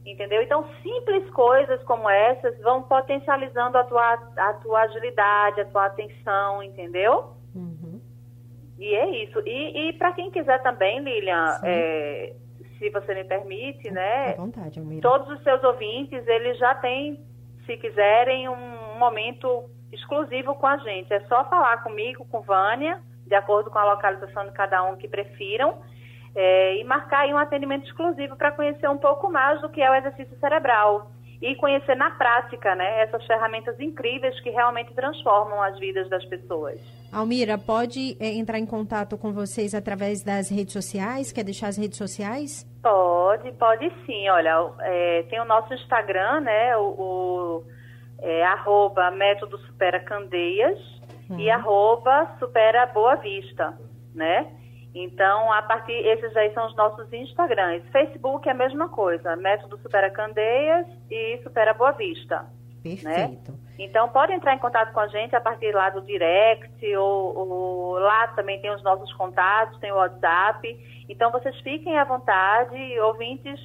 Entendeu? 0.04 0.42
Então, 0.42 0.66
simples 0.83 1.28
coisas 1.30 1.83
como 1.85 2.09
essas 2.09 2.59
vão 2.62 2.83
potencializando 2.83 3.76
a 3.76 3.85
tua, 3.85 4.14
a 4.37 4.52
tua 4.54 4.80
agilidade, 4.80 5.61
a 5.61 5.66
tua 5.66 5.87
atenção, 5.87 6.62
entendeu? 6.62 7.37
E 8.80 8.94
é 8.94 9.24
isso. 9.24 9.38
E, 9.46 9.90
e 9.90 9.92
para 9.92 10.12
quem 10.12 10.30
quiser 10.30 10.62
também, 10.62 11.00
Lilian, 11.00 11.60
é, 11.62 12.32
se 12.78 12.88
você 12.88 13.14
me 13.14 13.24
permite, 13.24 13.90
né? 13.90 14.30
À 14.30 14.36
vontade, 14.36 14.80
Almira. 14.80 15.02
Todos 15.02 15.28
os 15.28 15.42
seus 15.44 15.62
ouvintes, 15.62 16.26
eles 16.26 16.58
já 16.58 16.74
têm, 16.76 17.20
se 17.66 17.76
quiserem, 17.76 18.48
um 18.48 18.98
momento 18.98 19.68
exclusivo 19.92 20.54
com 20.54 20.66
a 20.66 20.78
gente. 20.78 21.12
É 21.12 21.20
só 21.26 21.44
falar 21.44 21.82
comigo, 21.82 22.26
com 22.30 22.40
Vânia, 22.40 23.02
de 23.26 23.34
acordo 23.34 23.70
com 23.70 23.78
a 23.78 23.92
localização 23.92 24.46
de 24.46 24.52
cada 24.52 24.82
um 24.84 24.96
que 24.96 25.06
prefiram, 25.06 25.78
é, 26.34 26.76
e 26.76 26.84
marcar 26.84 27.20
aí 27.20 27.34
um 27.34 27.38
atendimento 27.38 27.86
exclusivo 27.86 28.34
para 28.34 28.50
conhecer 28.50 28.88
um 28.88 28.96
pouco 28.96 29.30
mais 29.30 29.60
do 29.60 29.68
que 29.68 29.82
é 29.82 29.90
o 29.90 29.94
exercício 29.94 30.38
cerebral 30.38 31.10
e 31.40 31.55
conhecer 31.57 31.94
na 31.94 32.11
prática, 32.11 32.74
né, 32.74 33.03
essas 33.03 33.24
ferramentas 33.26 33.79
incríveis 33.81 34.38
que 34.40 34.50
realmente 34.50 34.92
transformam 34.92 35.62
as 35.62 35.79
vidas 35.79 36.09
das 36.11 36.24
pessoas. 36.26 36.79
Almira, 37.11 37.57
pode 37.57 38.16
é, 38.20 38.35
entrar 38.35 38.59
em 38.59 38.66
contato 38.66 39.16
com 39.16 39.33
vocês 39.33 39.74
através 39.74 40.22
das 40.22 40.50
redes 40.50 40.72
sociais? 40.72 41.33
Quer 41.33 41.44
deixar 41.44 41.68
as 41.68 41.79
redes 41.79 41.96
sociais? 41.96 42.66
Pode, 42.83 43.50
pode 43.53 43.90
sim. 44.05 44.29
Olha, 44.29 44.70
é, 44.81 45.24
tem 45.31 45.40
o 45.40 45.44
nosso 45.44 45.72
Instagram, 45.72 46.40
né, 46.40 46.76
o, 46.76 46.83
o 46.83 47.64
é, 48.20 48.44
arroba 48.44 49.11
método 49.11 49.59
supera 49.59 49.98
candeias 50.00 50.79
e 51.38 51.48
arroba 51.48 52.37
supera 52.38 52.87
boa 52.87 53.14
vista, 53.16 53.79
né? 54.14 54.46
Então, 54.94 55.53
a 55.53 55.62
partir, 55.62 55.92
esses 55.92 56.37
aí 56.37 56.53
são 56.53 56.66
os 56.66 56.74
nossos 56.74 57.12
Instagrams. 57.12 57.87
Facebook 57.90 58.48
é 58.48 58.53
a 58.53 58.55
mesma 58.55 58.88
coisa, 58.88 59.37
Método 59.37 59.79
Supera 59.79 60.11
Candeias 60.11 60.87
e 61.11 61.38
Supera 61.42 61.72
Boa 61.72 61.92
Vista. 61.92 62.46
Né? 62.85 62.96
Perfeito. 63.03 63.53
Né? 63.53 63.59
Então, 63.79 64.09
pode 64.09 64.33
entrar 64.33 64.55
em 64.55 64.59
contato 64.59 64.92
com 64.92 65.00
a 65.00 65.09
gente 65.09 65.35
a 65.35 65.40
partir 65.40 65.72
lá 65.72 65.90
do 65.90 66.03
direct, 66.03 66.96
ou, 66.96 67.38
ou, 67.38 67.98
lá 67.98 68.29
também 68.29 68.61
tem 68.61 68.70
os 68.70 68.83
nossos 68.83 69.12
contatos, 69.14 69.79
tem 69.79 69.92
o 69.92 69.96
WhatsApp. 69.96 71.05
Então, 71.09 71.31
vocês 71.31 71.59
fiquem 71.61 71.96
à 71.98 72.05
vontade, 72.05 72.76
ouvintes 73.00 73.59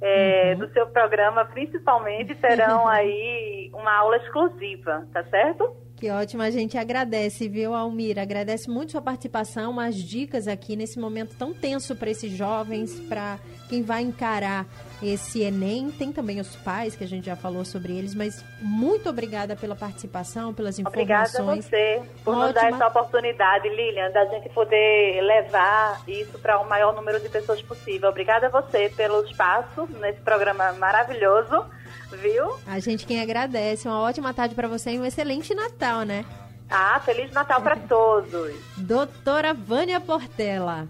é, 0.00 0.52
uhum. 0.52 0.58
do 0.58 0.72
seu 0.72 0.86
programa, 0.88 1.44
principalmente, 1.44 2.34
terão 2.34 2.86
aí 2.88 3.70
uma 3.72 3.94
aula 3.94 4.16
exclusiva, 4.18 5.06
tá 5.12 5.24
certo? 5.24 5.85
Que 5.96 6.10
ótimo, 6.10 6.42
a 6.42 6.50
gente 6.50 6.76
agradece, 6.76 7.48
viu, 7.48 7.74
Almira? 7.74 8.20
Agradece 8.20 8.68
muito 8.68 8.92
sua 8.92 9.00
participação, 9.00 9.70
umas 9.70 9.94
dicas 9.94 10.46
aqui 10.46 10.76
nesse 10.76 10.98
momento 10.98 11.34
tão 11.38 11.54
tenso 11.54 11.96
para 11.96 12.10
esses 12.10 12.30
jovens, 12.30 13.00
para 13.08 13.38
quem 13.66 13.82
vai 13.82 14.02
encarar 14.02 14.66
esse 15.02 15.40
Enem. 15.40 15.90
Tem 15.90 16.12
também 16.12 16.38
os 16.38 16.54
pais, 16.56 16.94
que 16.94 17.02
a 17.02 17.06
gente 17.06 17.24
já 17.24 17.34
falou 17.34 17.64
sobre 17.64 17.96
eles, 17.96 18.14
mas 18.14 18.44
muito 18.60 19.08
obrigada 19.08 19.56
pela 19.56 19.74
participação, 19.74 20.52
pelas 20.52 20.78
informações. 20.78 21.02
Obrigada 21.02 21.38
a 21.38 21.54
você 21.54 22.02
por 22.22 22.32
Ótima. 22.32 22.44
nos 22.44 22.54
dar 22.54 22.68
essa 22.68 22.86
oportunidade, 22.88 23.66
Lilian, 23.70 24.10
da 24.10 24.26
gente 24.26 24.50
poder 24.50 25.22
levar 25.22 26.02
isso 26.06 26.38
para 26.40 26.60
o 26.60 26.68
maior 26.68 26.94
número 26.94 27.18
de 27.20 27.30
pessoas 27.30 27.62
possível. 27.62 28.10
Obrigada 28.10 28.48
a 28.48 28.50
você 28.50 28.90
pelo 28.94 29.24
espaço 29.24 29.88
nesse 29.98 30.20
programa 30.20 30.74
maravilhoso 30.74 31.64
viu? 32.12 32.56
A 32.66 32.78
gente 32.78 33.06
quem 33.06 33.20
agradece. 33.20 33.88
Uma 33.88 34.00
ótima 34.00 34.32
tarde 34.32 34.54
para 34.54 34.68
você 34.68 34.92
e 34.92 34.98
um 34.98 35.04
excelente 35.04 35.54
Natal, 35.54 36.02
né? 36.02 36.24
Ah, 36.68 37.00
Feliz 37.04 37.30
Natal 37.32 37.60
para 37.60 37.76
todos. 37.76 38.54
Doutora 38.76 39.54
Vânia 39.54 40.00
Portela. 40.00 40.88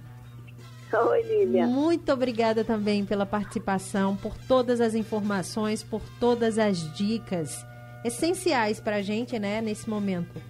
Oi, 0.92 1.22
Lívia. 1.22 1.66
Muito 1.66 2.12
obrigada 2.12 2.64
também 2.64 3.04
pela 3.04 3.26
participação, 3.26 4.16
por 4.16 4.34
todas 4.48 4.80
as 4.80 4.94
informações, 4.94 5.82
por 5.82 6.00
todas 6.18 6.58
as 6.58 6.78
dicas 6.96 7.64
essenciais 8.04 8.78
para 8.80 8.96
a 8.96 9.02
gente, 9.02 9.38
né, 9.38 9.60
nesse 9.60 9.90
momento. 9.90 10.40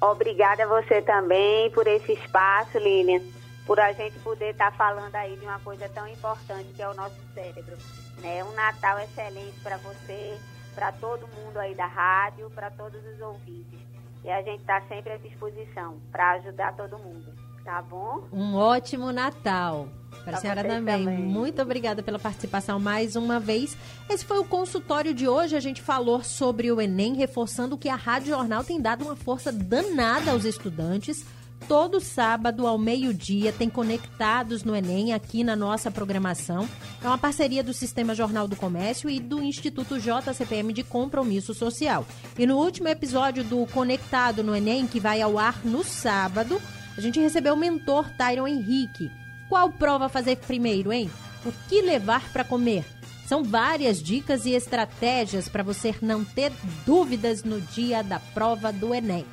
Obrigada 0.00 0.64
a 0.64 0.66
você 0.66 1.00
também 1.02 1.70
por 1.70 1.86
esse 1.86 2.12
espaço, 2.12 2.78
Lilian, 2.78 3.20
por 3.66 3.78
a 3.80 3.92
gente 3.92 4.18
poder 4.20 4.50
estar 4.50 4.72
tá 4.72 4.76
falando 4.76 5.14
aí 5.14 5.36
de 5.36 5.44
uma 5.44 5.58
coisa 5.60 5.88
tão 5.88 6.06
importante 6.06 6.68
que 6.74 6.82
é 6.82 6.88
o 6.88 6.94
nosso 6.94 7.16
cérebro. 7.34 7.76
Né? 8.20 8.42
Um 8.44 8.52
Natal 8.52 8.98
excelente 9.00 9.58
para 9.62 9.76
você, 9.78 10.38
para 10.74 10.92
todo 10.92 11.26
mundo 11.28 11.58
aí 11.58 11.74
da 11.74 11.86
rádio, 11.86 12.50
para 12.50 12.70
todos 12.70 13.00
os 13.04 13.20
ouvintes. 13.20 13.78
E 14.24 14.30
a 14.30 14.42
gente 14.42 14.60
está 14.60 14.80
sempre 14.82 15.12
à 15.12 15.16
disposição 15.16 15.98
para 16.10 16.32
ajudar 16.32 16.74
todo 16.76 16.98
mundo. 16.98 17.32
Tá 17.64 17.82
bom? 17.82 18.26
Um 18.32 18.54
ótimo 18.54 19.12
Natal. 19.12 19.88
Para 20.24 20.38
a 20.38 20.40
senhora 20.40 20.62
também. 20.62 21.04
também. 21.04 21.18
Muito 21.18 21.60
obrigada 21.60 22.02
pela 22.02 22.18
participação 22.18 22.80
mais 22.80 23.14
uma 23.14 23.38
vez. 23.38 23.76
Esse 24.08 24.24
foi 24.24 24.38
o 24.38 24.44
consultório 24.44 25.12
de 25.12 25.28
hoje. 25.28 25.54
A 25.54 25.60
gente 25.60 25.82
falou 25.82 26.22
sobre 26.22 26.72
o 26.72 26.80
Enem, 26.80 27.14
reforçando 27.14 27.76
que 27.76 27.88
a 27.88 27.94
Rádio 27.94 28.28
Jornal 28.28 28.64
tem 28.64 28.80
dado 28.80 29.04
uma 29.04 29.14
força 29.14 29.52
danada 29.52 30.30
aos 30.30 30.44
estudantes 30.44 31.24
todo 31.66 32.00
sábado 32.00 32.66
ao 32.66 32.78
meio-dia 32.78 33.52
tem 33.52 33.68
Conectados 33.68 34.64
no 34.64 34.76
Enem 34.76 35.12
aqui 35.12 35.42
na 35.42 35.56
nossa 35.56 35.90
programação. 35.90 36.68
É 37.02 37.06
uma 37.06 37.18
parceria 37.18 37.62
do 37.62 37.72
Sistema 37.72 38.14
Jornal 38.14 38.46
do 38.46 38.56
Comércio 38.56 39.10
e 39.10 39.18
do 39.18 39.42
Instituto 39.42 39.98
JCPM 39.98 40.72
de 40.72 40.82
Compromisso 40.82 41.54
Social. 41.54 42.06
E 42.38 42.46
no 42.46 42.56
último 42.56 42.88
episódio 42.88 43.42
do 43.42 43.66
Conectado 43.66 44.42
no 44.42 44.54
Enem, 44.54 44.86
que 44.86 45.00
vai 45.00 45.20
ao 45.20 45.38
ar 45.38 45.64
no 45.64 45.82
sábado, 45.82 46.60
a 46.96 47.00
gente 47.00 47.20
recebeu 47.20 47.54
o 47.54 47.58
mentor 47.58 48.10
Tyron 48.16 48.46
Henrique. 48.46 49.10
Qual 49.48 49.70
prova 49.70 50.08
fazer 50.08 50.36
primeiro, 50.36 50.92
hein? 50.92 51.10
O 51.44 51.52
que 51.68 51.80
levar 51.80 52.30
para 52.32 52.44
comer? 52.44 52.84
São 53.28 53.44
várias 53.44 54.02
dicas 54.02 54.46
e 54.46 54.52
estratégias 54.52 55.50
para 55.50 55.62
você 55.62 55.94
não 56.00 56.24
ter 56.24 56.50
dúvidas 56.86 57.44
no 57.44 57.60
dia 57.60 58.02
da 58.02 58.18
prova 58.18 58.72
do 58.72 58.94
Enem. 58.94 59.26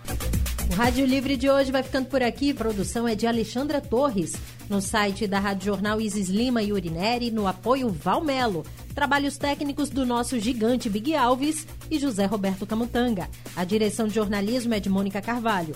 O 0.69 0.73
Rádio 0.73 1.05
Livre 1.05 1.37
de 1.37 1.49
hoje 1.49 1.71
vai 1.71 1.83
ficando 1.83 2.07
por 2.07 2.21
aqui. 2.23 2.53
Produção 2.53 3.07
é 3.07 3.15
de 3.15 3.27
Alexandra 3.27 3.79
Torres. 3.79 4.33
No 4.69 4.81
site 4.81 5.27
da 5.27 5.39
Rádio 5.39 5.65
Jornal 5.65 6.01
Isis 6.01 6.27
Lima 6.27 6.63
e 6.63 6.73
Urineri, 6.73 7.29
no 7.31 7.47
apoio 7.47 7.89
Valmelo. 7.89 8.65
Trabalhos 8.93 9.37
técnicos 9.37 9.89
do 9.89 10.05
nosso 10.05 10.39
gigante 10.39 10.89
Big 10.89 11.15
Alves 11.15 11.67
e 11.89 11.99
José 11.99 12.25
Roberto 12.25 12.65
Camutanga. 12.65 13.29
A 13.55 13.63
direção 13.63 14.07
de 14.07 14.15
jornalismo 14.15 14.73
é 14.73 14.79
de 14.79 14.89
Mônica 14.89 15.21
Carvalho. 15.21 15.75